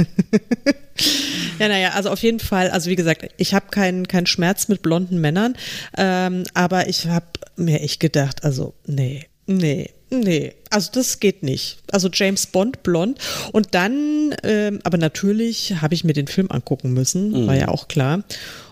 [1.58, 4.82] Ja, naja, also auf jeden Fall, also wie gesagt, ich habe keinen keinen Schmerz mit
[4.82, 5.56] blonden Männern,
[5.98, 7.26] ähm, aber ich habe
[7.56, 11.80] mir echt gedacht, also nee, nee, nee, also das geht nicht.
[11.92, 13.20] Also James Bond blond
[13.52, 17.48] und dann, ähm, aber natürlich habe ich mir den Film angucken müssen, Mhm.
[17.48, 18.24] war ja auch klar.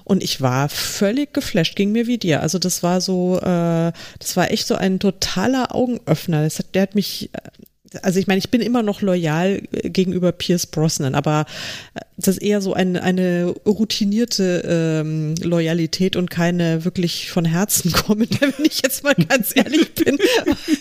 [0.09, 2.41] Und ich war völlig geflasht, ging mir wie dir.
[2.41, 6.41] Also das war so, äh, das war echt so ein totaler Augenöffner.
[6.41, 9.91] Das hat, der hat mich, äh, also ich meine, ich bin immer noch loyal äh,
[9.91, 11.45] gegenüber Pierce Brosnan, aber
[11.93, 17.91] äh, das ist eher so eine, eine routinierte ähm, Loyalität und keine wirklich von Herzen
[17.91, 20.17] kommende, wenn ich jetzt mal ganz ehrlich bin.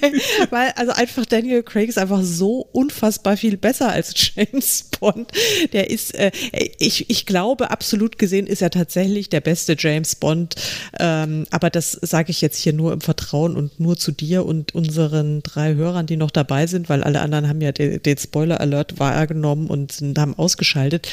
[0.00, 0.12] Weil,
[0.50, 5.30] weil also einfach Daniel Craig ist einfach so unfassbar viel besser als James Bond.
[5.72, 6.32] Der ist, äh,
[6.78, 10.56] ich, ich glaube, absolut gesehen ist er tatsächlich der beste James Bond.
[10.98, 14.74] Ähm, aber das sage ich jetzt hier nur im Vertrauen und nur zu dir und
[14.74, 18.98] unseren drei Hörern, die noch dabei sind, weil alle anderen haben ja den, den Spoiler-Alert
[18.98, 21.08] wahrgenommen und sind, haben ausgeschaltet.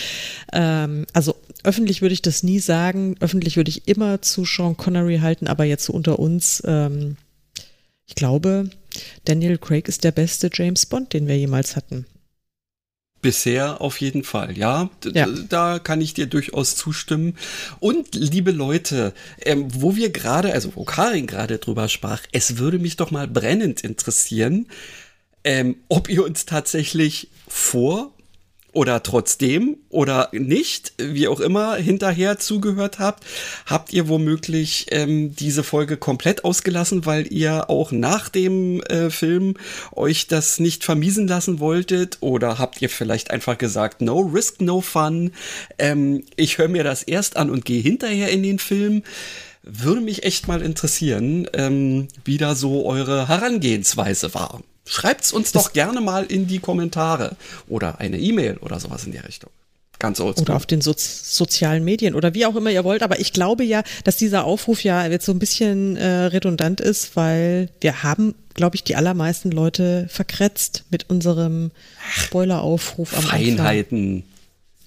[0.54, 3.16] Ähm, also öffentlich würde ich das nie sagen.
[3.20, 7.18] Öffentlich würde ich immer zu Sean Connery halten, aber jetzt so unter uns, ähm,
[8.06, 8.70] ich glaube,
[9.26, 12.06] Daniel Craig ist der beste James Bond, den wir jemals hatten.
[13.22, 14.92] Bisher auf jeden Fall, ja.
[15.04, 15.26] Ja.
[15.50, 17.36] Da kann ich dir durchaus zustimmen.
[17.80, 22.78] Und liebe Leute, ähm, wo wir gerade, also wo Karin gerade drüber sprach, es würde
[22.78, 24.68] mich doch mal brennend interessieren,
[25.44, 28.14] ähm, ob ihr uns tatsächlich vor
[28.76, 33.24] oder trotzdem oder nicht, wie auch immer, hinterher zugehört habt,
[33.66, 39.56] habt ihr womöglich ähm, diese Folge komplett ausgelassen, weil ihr auch nach dem äh, Film
[39.94, 44.82] euch das nicht vermiesen lassen wolltet oder habt ihr vielleicht einfach gesagt, no risk, no
[44.82, 45.32] fun,
[45.80, 49.04] ähm, ich höre mir das erst an und gehe hinterher in den Film.
[49.64, 54.62] Würde mich echt mal interessieren, ähm, wie da so eure Herangehensweise war.
[54.86, 57.36] Schreibt's uns doch gerne mal in die Kommentare
[57.68, 59.50] oder eine E-Mail oder sowas in der Richtung.
[60.00, 60.44] Ganz oldschool.
[60.44, 63.02] Oder auf den Soz sozialen Medien oder wie auch immer ihr wollt.
[63.02, 67.16] Aber ich glaube ja, dass dieser Aufruf ja jetzt so ein bisschen äh, redundant ist,
[67.16, 71.72] weil wir haben, glaube ich, die allermeisten Leute verkretzt mit unserem
[72.12, 74.24] Spoiler-Aufruf am Anfang.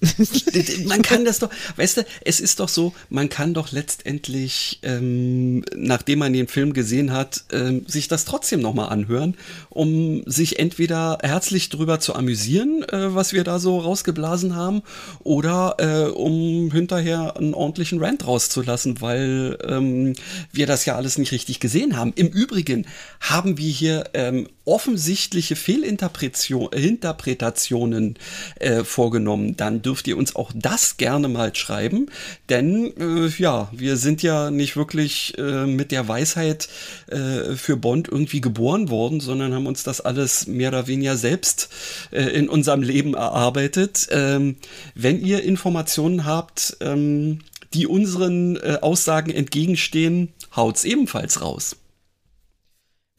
[0.85, 5.63] Man kann das doch, weißt du, es ist doch so, man kann doch letztendlich, ähm,
[5.75, 9.35] nachdem man den Film gesehen hat, ähm, sich das trotzdem nochmal anhören,
[9.69, 14.83] um sich entweder herzlich drüber zu amüsieren, äh, was wir da so rausgeblasen haben,
[15.23, 20.13] oder äh, um hinterher einen ordentlichen Rant rauszulassen, weil ähm,
[20.51, 22.13] wir das ja alles nicht richtig gesehen haben.
[22.15, 22.85] Im Übrigen
[23.19, 28.15] haben wir hier ähm, offensichtliche Fehlinterpretation- Interpretationen
[28.59, 32.07] äh, vorgenommen, dann dürft ihr uns auch das gerne mal schreiben,
[32.49, 36.69] denn äh, ja, wir sind ja nicht wirklich äh, mit der Weisheit
[37.07, 41.69] äh, für Bond irgendwie geboren worden, sondern haben uns das alles mehr oder weniger selbst
[42.11, 44.07] äh, in unserem Leben erarbeitet.
[44.11, 44.57] Ähm,
[44.95, 47.39] wenn ihr Informationen habt, ähm,
[47.73, 51.75] die unseren äh, Aussagen entgegenstehen, haut's ebenfalls raus.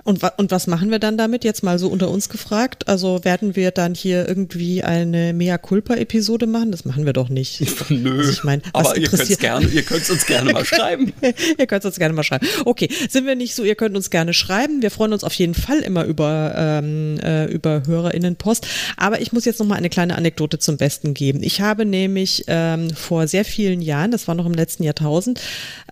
[0.05, 1.45] Und, wa und was machen wir dann damit?
[1.45, 2.89] Jetzt mal so unter uns gefragt.
[2.89, 6.71] Also werden wir dann hier irgendwie eine Mea Culpa-Episode machen?
[6.73, 7.63] Das machen wir doch nicht.
[7.91, 11.13] Nö, Also ich mein, aber ihr könnt gerne, ihr könnt uns gerne mal schreiben.
[11.59, 12.47] ihr könnt uns gerne mal schreiben.
[12.65, 14.83] Okay, sind wir nicht so, ihr könnt uns gerne schreiben.
[14.83, 18.67] Wir freuen uns auf jeden Fall immer über, ähm, äh, über HörerInnenpost.
[18.97, 21.43] Aber ich muss jetzt noch mal eine kleine Anekdote zum Besten geben.
[21.43, 25.41] Ich habe nämlich ähm, vor sehr vielen Jahren, das war noch im letzten Jahrtausend,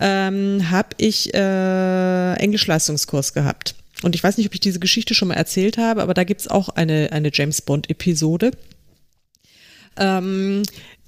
[0.00, 3.74] ähm, habe ich äh, Englisch-Leistungskurs gehabt.
[4.03, 6.49] Und ich weiß nicht, ob ich diese Geschichte schon mal erzählt habe, aber da gibt's
[6.49, 8.53] auch eine, eine James Bond-Episode.
[9.96, 10.62] Ähm,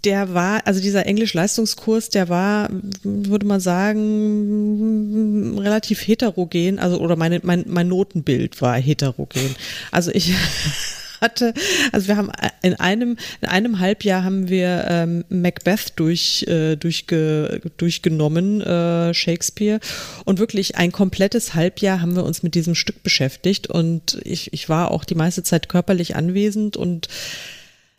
[0.05, 2.69] der war, also dieser Englisch-Leistungskurs, der war,
[3.03, 9.55] würde man sagen, relativ heterogen, also oder meine, mein, mein Notenbild war heterogen.
[9.91, 10.33] Also ich
[11.21, 11.55] hatte,
[11.93, 12.31] also wir haben
[12.63, 19.81] in einem, in einem Halbjahr haben wir ähm, Macbeth durch, äh, durchge, durchgenommen, äh, Shakespeare.
[20.25, 23.69] Und wirklich ein komplettes Halbjahr haben wir uns mit diesem Stück beschäftigt.
[23.69, 27.09] Und ich, ich war auch die meiste Zeit körperlich anwesend und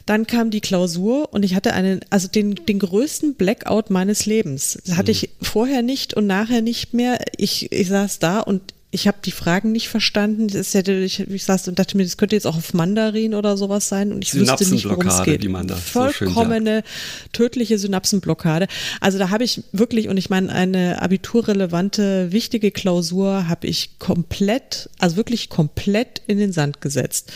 [0.06, 4.80] dann kam die Klausur und ich hatte einen, also den, den größten Blackout meines Lebens.
[4.86, 7.20] Das hatte ich vorher nicht und nachher nicht mehr.
[7.38, 10.50] Ich, ich saß da und ich habe die Fragen nicht verstanden.
[10.50, 13.56] Das hätte, ich, ich saß und dachte mir, das könnte jetzt auch auf Mandarin oder
[13.56, 15.50] sowas sein und ich wüsste nicht, worum es geht.
[15.50, 15.88] man so sagt.
[15.88, 16.84] Vollkommene
[17.32, 18.68] tödliche Synapsenblockade.
[19.00, 24.90] Also da habe ich wirklich, und ich meine, eine abiturrelevante, wichtige Klausur habe ich komplett,
[25.00, 27.32] also wirklich komplett in den Sand gesetzt.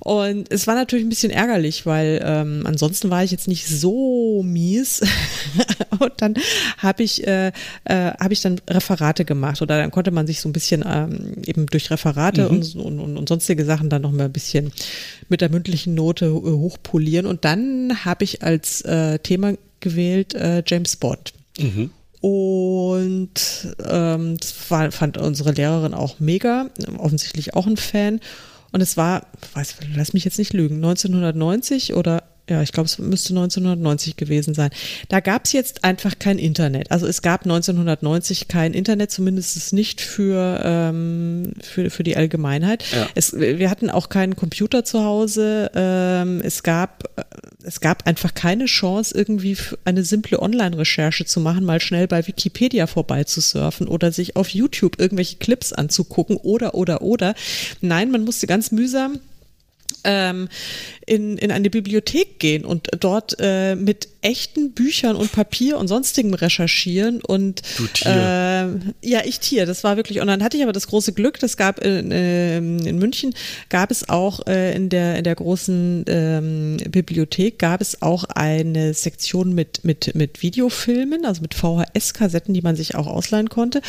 [0.00, 4.42] Und es war natürlich ein bisschen ärgerlich, weil ähm, ansonsten war ich jetzt nicht so
[4.44, 5.00] mies.
[5.98, 6.34] und dann
[6.78, 7.48] habe ich, äh,
[7.84, 11.42] äh, habe ich dann Referate gemacht oder dann konnte man sich so ein bisschen ähm,
[11.44, 14.72] eben durch Referate und, und, und, und sonstige Sachen dann noch mal ein bisschen
[15.28, 17.26] mit der mündlichen Note äh, hochpolieren.
[17.26, 21.32] Und dann habe ich als äh, Thema gewählt äh, James Bond.
[22.20, 23.30] Und
[23.84, 26.68] ähm, das war, fand unsere Lehrerin auch mega,
[26.98, 28.20] offensichtlich auch ein Fan.
[28.72, 32.98] Und es war, weiß, lass mich jetzt nicht lügen, 1990 oder ja, ich glaube, es
[32.98, 34.70] müsste 1990 gewesen sein.
[35.08, 36.90] Da gab es jetzt einfach kein Internet.
[36.90, 42.84] Also es gab 1990 kein Internet, zumindest nicht für, ähm, für, für die Allgemeinheit.
[42.92, 43.08] Ja.
[43.14, 45.70] Es, wir hatten auch keinen Computer zu Hause.
[45.74, 47.04] Ähm, es, gab,
[47.62, 52.86] es gab einfach keine Chance, irgendwie eine simple Online-Recherche zu machen, mal schnell bei Wikipedia
[52.86, 57.34] vorbeizusurfen oder sich auf YouTube irgendwelche Clips anzugucken oder, oder, oder.
[57.80, 59.20] Nein, man musste ganz mühsam
[60.04, 60.48] ähm,
[61.08, 66.34] in, in eine Bibliothek gehen und dort äh, mit echten Büchern und Papier und sonstigem
[66.34, 68.82] recherchieren und du Tier.
[69.02, 71.38] Äh, ja, ich Tier, das war wirklich und dann hatte ich aber das große Glück,
[71.38, 73.34] das gab in, ähm, in München
[73.68, 78.92] gab es auch äh, in der in der großen ähm, Bibliothek gab es auch eine
[78.94, 83.80] Sektion mit mit mit Videofilmen, also mit VHS-Kassetten, die man sich auch ausleihen konnte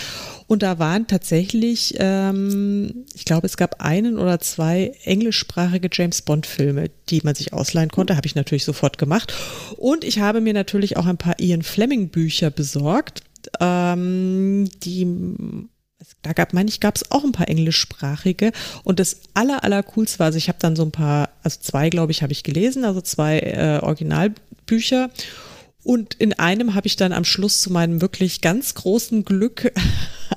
[0.49, 6.89] und da waren tatsächlich, ähm, ich glaube, es gab einen oder zwei englischsprachige James Bond-Filme,
[7.11, 8.15] die man sich ausleihen konnte.
[8.15, 9.33] Habe ich natürlich sofort gemacht.
[9.77, 13.23] Und ich habe mir natürlich auch ein paar Ian Fleming-Bücher besorgt.
[13.59, 15.07] Ähm, die
[16.21, 18.51] da gab, meine ich, gab es auch ein paar englischsprachige
[18.83, 21.89] und das aller, aller coolste war, also ich habe dann so ein paar, also zwei,
[21.89, 25.09] glaube ich, habe ich gelesen, also zwei äh, Originalbücher
[25.83, 29.71] und in einem habe ich dann am Schluss zu meinem wirklich ganz großen Glück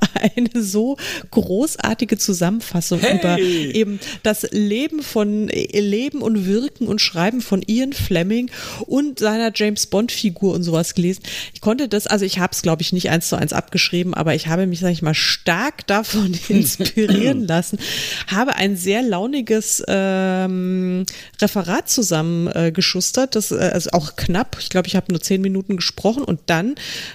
[0.14, 0.96] eine so
[1.30, 3.18] großartige Zusammenfassung hey.
[3.18, 8.50] über eben das Leben von Leben und Wirken und Schreiben von Ian Fleming
[8.86, 11.22] und seiner James Bond Figur und sowas gelesen.
[11.54, 14.34] Ich konnte das, also ich habe es glaube ich nicht eins zu eins abgeschrieben, aber
[14.34, 17.78] ich habe mich sage ich mal stark davon inspirieren lassen,
[18.28, 21.04] habe ein sehr launiges ähm,
[21.40, 24.56] Referat zusammengeschustert, äh, das äh, also auch knapp.
[24.60, 26.74] Ich glaube, ich habe nur zehn Minuten gesprochen und dann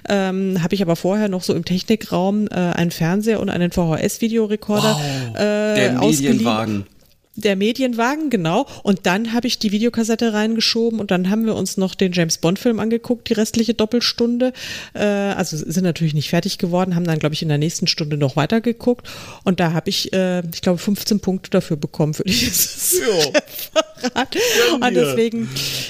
[0.10, 4.99] ähm, habe ich aber vorher noch so im Technikraum äh, einen Fernseher und einen VHS-Videorekorder
[4.99, 6.86] wow, äh, der Medienwagen
[7.38, 8.65] der Medienwagen, genau.
[8.84, 12.39] Und dann habe ich die Videokassette reingeschoben und dann haben wir uns noch den James
[12.39, 14.53] Bond-Film angeguckt, die restliche Doppelstunde.
[14.93, 18.18] Äh, also sind natürlich nicht fertig geworden, haben dann, glaube ich, in der nächsten Stunde
[18.18, 19.07] noch weitergeguckt.
[19.43, 24.36] Und da habe ich, äh, ich glaube, 15 Punkte dafür bekommen für dieses Referat.
[24.82, 25.47] Und deswegen,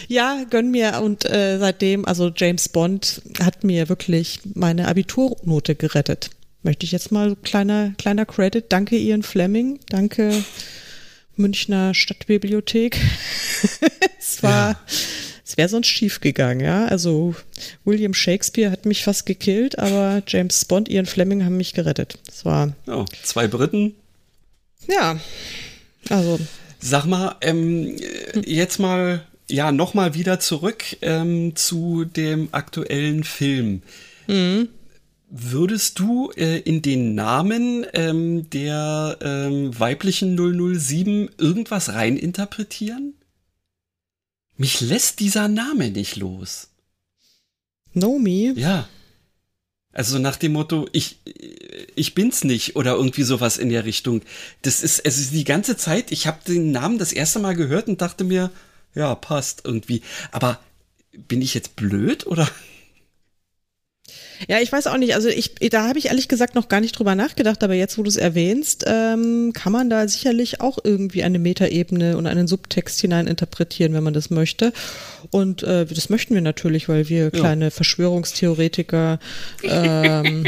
[0.09, 1.01] ja, gönn mir.
[1.01, 6.29] Und äh, seitdem, also James Bond hat mir wirklich meine Abiturnote gerettet.
[6.67, 8.65] Möchte ich jetzt mal kleiner, kleiner Credit.
[8.67, 9.79] Danke, Ian Fleming.
[9.87, 10.43] Danke.
[11.37, 12.99] Münchner Stadtbibliothek.
[14.19, 14.79] es war, ja.
[15.45, 16.85] es wäre sonst schief gegangen, ja.
[16.87, 17.35] Also
[17.85, 22.19] William Shakespeare hat mich fast gekillt, aber James Bond, Ian Fleming haben mich gerettet.
[22.25, 22.73] Das war.
[22.85, 23.95] Oh, zwei Briten.
[24.89, 25.21] Ja.
[26.09, 26.37] Also.
[26.81, 27.95] Sag mal, ähm,
[28.43, 33.83] jetzt mal, ja, nochmal wieder zurück ähm, zu dem aktuellen Film.
[34.27, 34.67] Mhm.
[35.29, 43.13] Würdest du äh, in den Namen ähm, der ähm, weiblichen 007 irgendwas reininterpretieren?
[44.55, 46.69] Mich lässt dieser Name nicht los.
[47.93, 48.53] Nomi?
[48.55, 48.87] Ja.
[49.91, 51.19] Also nach dem Motto, ich,
[51.95, 54.21] ich bin's nicht oder irgendwie sowas in der Richtung.
[54.61, 57.87] Das ist, es ist die ganze Zeit, ich habe den Namen das erste Mal gehört
[57.87, 58.51] und dachte mir,
[58.95, 60.01] ja, passt irgendwie.
[60.31, 60.59] Aber
[61.11, 62.49] bin ich jetzt blöd oder?
[64.47, 65.15] Ja, ich weiß auch nicht.
[65.15, 68.03] Also ich, da habe ich ehrlich gesagt noch gar nicht drüber nachgedacht, aber jetzt, wo
[68.03, 73.01] du es erwähnst, ähm, kann man da sicherlich auch irgendwie eine Metaebene und einen Subtext
[73.01, 74.73] hinein interpretieren, wenn man das möchte.
[75.31, 77.71] Und äh, das möchten wir natürlich, weil wir kleine ja.
[77.71, 79.19] Verschwörungstheoretiker
[79.63, 80.45] ähm,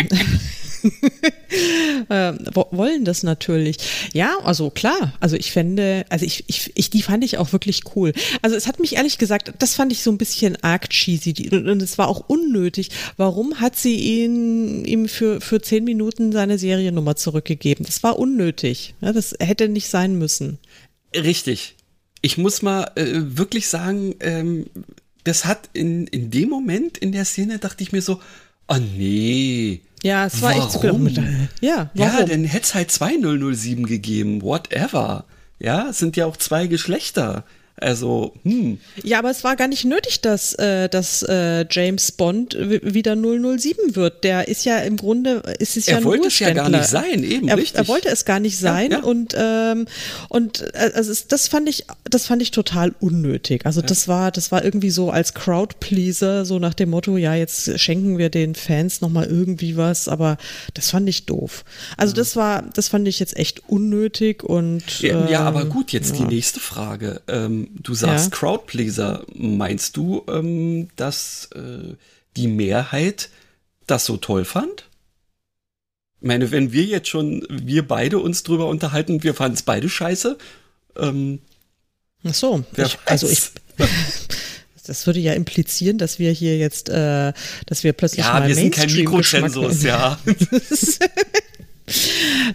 [2.10, 2.34] äh,
[2.72, 3.78] wollen das natürlich.
[4.14, 5.14] Ja, also klar.
[5.20, 8.14] Also ich fände, also ich, ich, ich, die fand ich auch wirklich cool.
[8.42, 11.82] Also es hat mich ehrlich gesagt, das fand ich so ein bisschen arg cheesy und
[11.82, 12.90] es war auch unnötig.
[13.18, 17.86] Warum hat sie ihn, ihm für, für zehn Minuten seine Seriennummer zurückgegeben?
[17.86, 18.94] Das war unnötig.
[19.02, 20.60] Ja, das hätte nicht sein müssen.
[21.16, 21.76] Richtig.
[22.22, 24.66] Ich muss mal äh, wirklich sagen, ähm,
[25.24, 28.20] das hat in, in dem Moment in der Szene dachte ich mir so,
[28.68, 30.64] oh nee, ja, es war warum?
[30.64, 30.80] echt zu
[31.62, 32.20] Ja, warum?
[32.20, 35.26] Ja, dann hätte es halt zwei 007 gegeben, whatever.
[35.60, 37.44] Ja, es sind ja auch zwei Geschlechter.
[37.82, 38.80] Also, hm.
[39.04, 43.96] Ja, aber es war gar nicht nötig, dass, äh, dass äh, James Bond wieder 007
[43.96, 44.24] wird.
[44.24, 47.24] Der ist ja im Grunde, ist es er ja wollte es ja gar nicht sein,
[47.24, 47.78] eben, er, richtig.
[47.78, 49.04] Er wollte es gar nicht sein ja, ja.
[49.04, 49.86] und, ähm,
[50.28, 53.66] und äh, also das fand ich, das fand ich total unnötig.
[53.66, 53.88] Also ja.
[53.88, 58.18] das war, das war irgendwie so als Crowdpleaser, so nach dem Motto, ja, jetzt schenken
[58.18, 60.38] wir den Fans nochmal irgendwie was, aber
[60.74, 61.64] das fand ich doof.
[61.98, 64.84] Also das war, das fand ich jetzt echt unnötig und.
[65.04, 67.22] Ähm, ja, aber ähm, gut, jetzt die nächste Frage.
[67.28, 68.38] Ähm, du sagst ja.
[68.38, 69.26] Crowdpleaser.
[69.34, 71.96] Meinst du, ähm, dass äh,
[72.36, 73.30] die Mehrheit
[73.88, 74.90] das so toll fand?
[76.22, 79.90] Ich meine, wenn wir jetzt schon, wir beide uns drüber unterhalten, wir fanden es beide
[79.90, 80.38] scheiße.
[80.98, 81.40] Ähm,
[82.24, 83.52] Ach so, ich, also ich.
[84.86, 87.32] Das würde ja implizieren, dass wir hier jetzt, äh,
[87.68, 90.20] dass wir plötzlich ja, mal wir sind kein Mikrozensus, ja.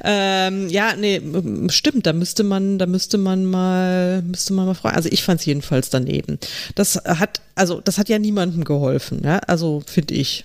[0.02, 1.20] ähm, ja, nee,
[1.68, 2.06] stimmt.
[2.06, 4.96] Da müsste man, da müsste man mal, müsste man mal fragen.
[4.96, 6.38] Also ich fand es jedenfalls daneben.
[6.74, 9.22] Das hat, also das hat ja niemandem geholfen.
[9.24, 10.44] Ja, also finde ich.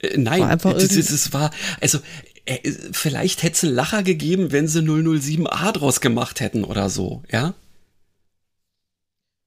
[0.00, 1.98] Äh, Nein, War einfach irgendwie- das, das war, also
[2.46, 7.22] äh, vielleicht hätte es einen Lacher gegeben, wenn sie 007a draus gemacht hätten oder so,
[7.30, 7.54] ja?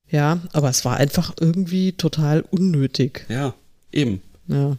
[0.09, 3.25] Ja, aber es war einfach irgendwie total unnötig.
[3.27, 3.53] Ja,
[3.91, 4.21] eben.
[4.47, 4.77] Ja.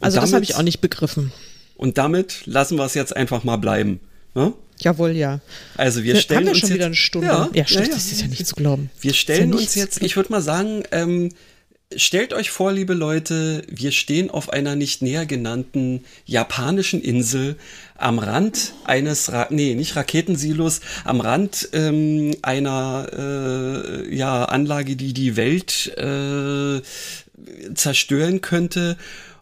[0.00, 1.32] Also das habe ich auch nicht begriffen.
[1.76, 4.00] Und damit lassen wir es jetzt einfach mal bleiben.
[4.34, 4.52] Ne?
[4.78, 5.40] Jawohl, ja.
[5.76, 7.26] Also wir Wir stellen haben ja uns schon jetzt, wieder eine Stunde.
[7.28, 8.90] Ja, Ja, stimmt, ja, das ist ja nicht zu glauben.
[9.00, 11.30] Wir stellen ja uns jetzt, ich würde mal sagen, ähm,
[11.94, 17.56] stellt euch vor, liebe Leute, wir stehen auf einer nicht näher genannten japanischen Insel
[17.96, 25.14] am Rand eines, Ra nee, nicht Raketensilos, am Rand ähm, einer äh, ja, Anlage, die
[25.14, 26.82] die Welt äh,
[27.74, 28.96] zerstören könnte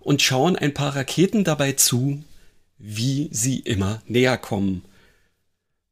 [0.05, 2.23] und schauen ein paar Raketen dabei zu,
[2.79, 4.83] wie sie immer näher kommen.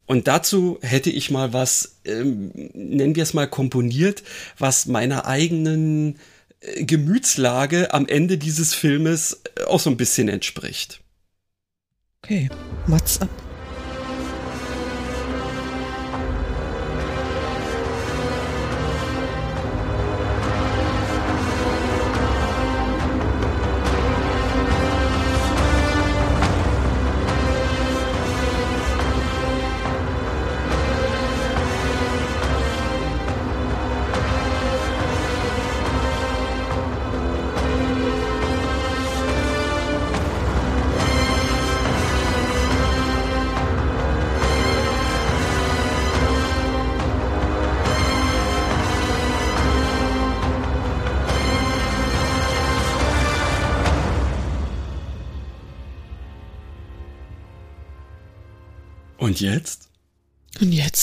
[0.07, 4.23] Und dazu hätte ich mal was, ähm, nennen wir es mal komponiert,
[4.59, 6.19] was meiner eigenen
[6.61, 11.01] äh, Gemütslage am Ende dieses Filmes äh, auch so ein bisschen entspricht.
[12.23, 12.51] Okay,
[12.87, 13.31] Mats ab.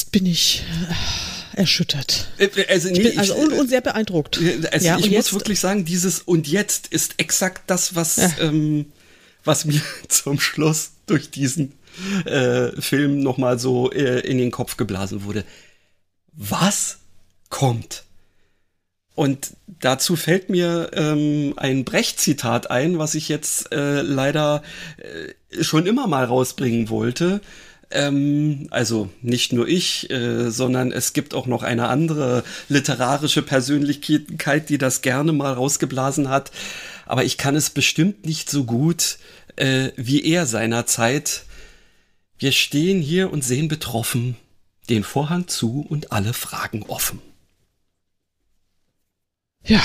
[0.10, 0.64] Jetzt bin ich
[1.54, 2.30] äh, erschüttert.
[2.38, 4.40] Äh, Also, Ich nee, bin, also ich- und, und sehr beeindruckt.
[4.72, 8.32] Also ja, ich muss jetzt, wirklich sagen, dieses und jetzt ist exakt das, was, Ja.
[8.42, 8.86] ähm,
[9.44, 11.74] was mir zum Schluss durch diesen
[12.26, 15.44] äh, Film nochmal so äh, in den Kopf geblasen wurde.
[16.34, 16.98] Was
[17.50, 18.04] kommt?
[19.16, 24.64] Und dazu fällt mir ähm, ein Brecht-Zitat ein, was ich jetzt äh, leider
[24.98, 27.42] äh, schon immer mal rausbringen wollte.
[27.92, 34.70] Ähm, also nicht nur ich, äh, sondern es gibt auch noch eine andere literarische Persönlichkeit,
[34.70, 36.52] die das gerne mal rausgeblasen hat.
[37.06, 39.18] Aber ich kann es bestimmt nicht so gut
[39.60, 41.44] äh, wie er seinerzeit.
[42.38, 44.38] Wir stehen hier und sehen betroffen,
[44.90, 47.22] den Vorhang zu und alle Fragen offen.
[49.66, 49.84] ja.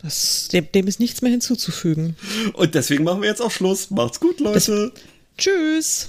[0.00, 2.16] Das, dem, dem ist nichts mehr hinzuzufügen.
[2.52, 3.90] Und deswegen machen wir jetzt auch Schluss.
[3.90, 4.92] Macht's gut, Leute.
[5.38, 6.08] Tschüss.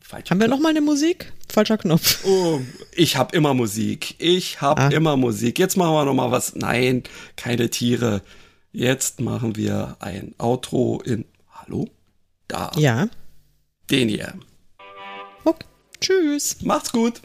[0.00, 0.30] Falsch.
[0.30, 1.32] Haben wir noch mal eine Musik?
[1.50, 2.24] Falscher Knopf.
[2.24, 2.60] Oh,
[2.92, 4.14] ich hab immer Musik.
[4.18, 4.88] Ich hab Ah.
[4.88, 5.58] immer Musik.
[5.58, 6.54] Jetzt machen wir noch mal was.
[6.54, 7.02] Nein,
[7.36, 8.22] keine Tiere.
[8.72, 11.88] Jetzt machen wir ein Outro in Hallo?
[12.46, 12.70] Da.
[12.76, 13.08] Ja.
[13.90, 14.34] Den hier.
[15.44, 15.64] Okay.
[16.00, 16.58] Tschüss.
[16.62, 17.20] Macht's gut.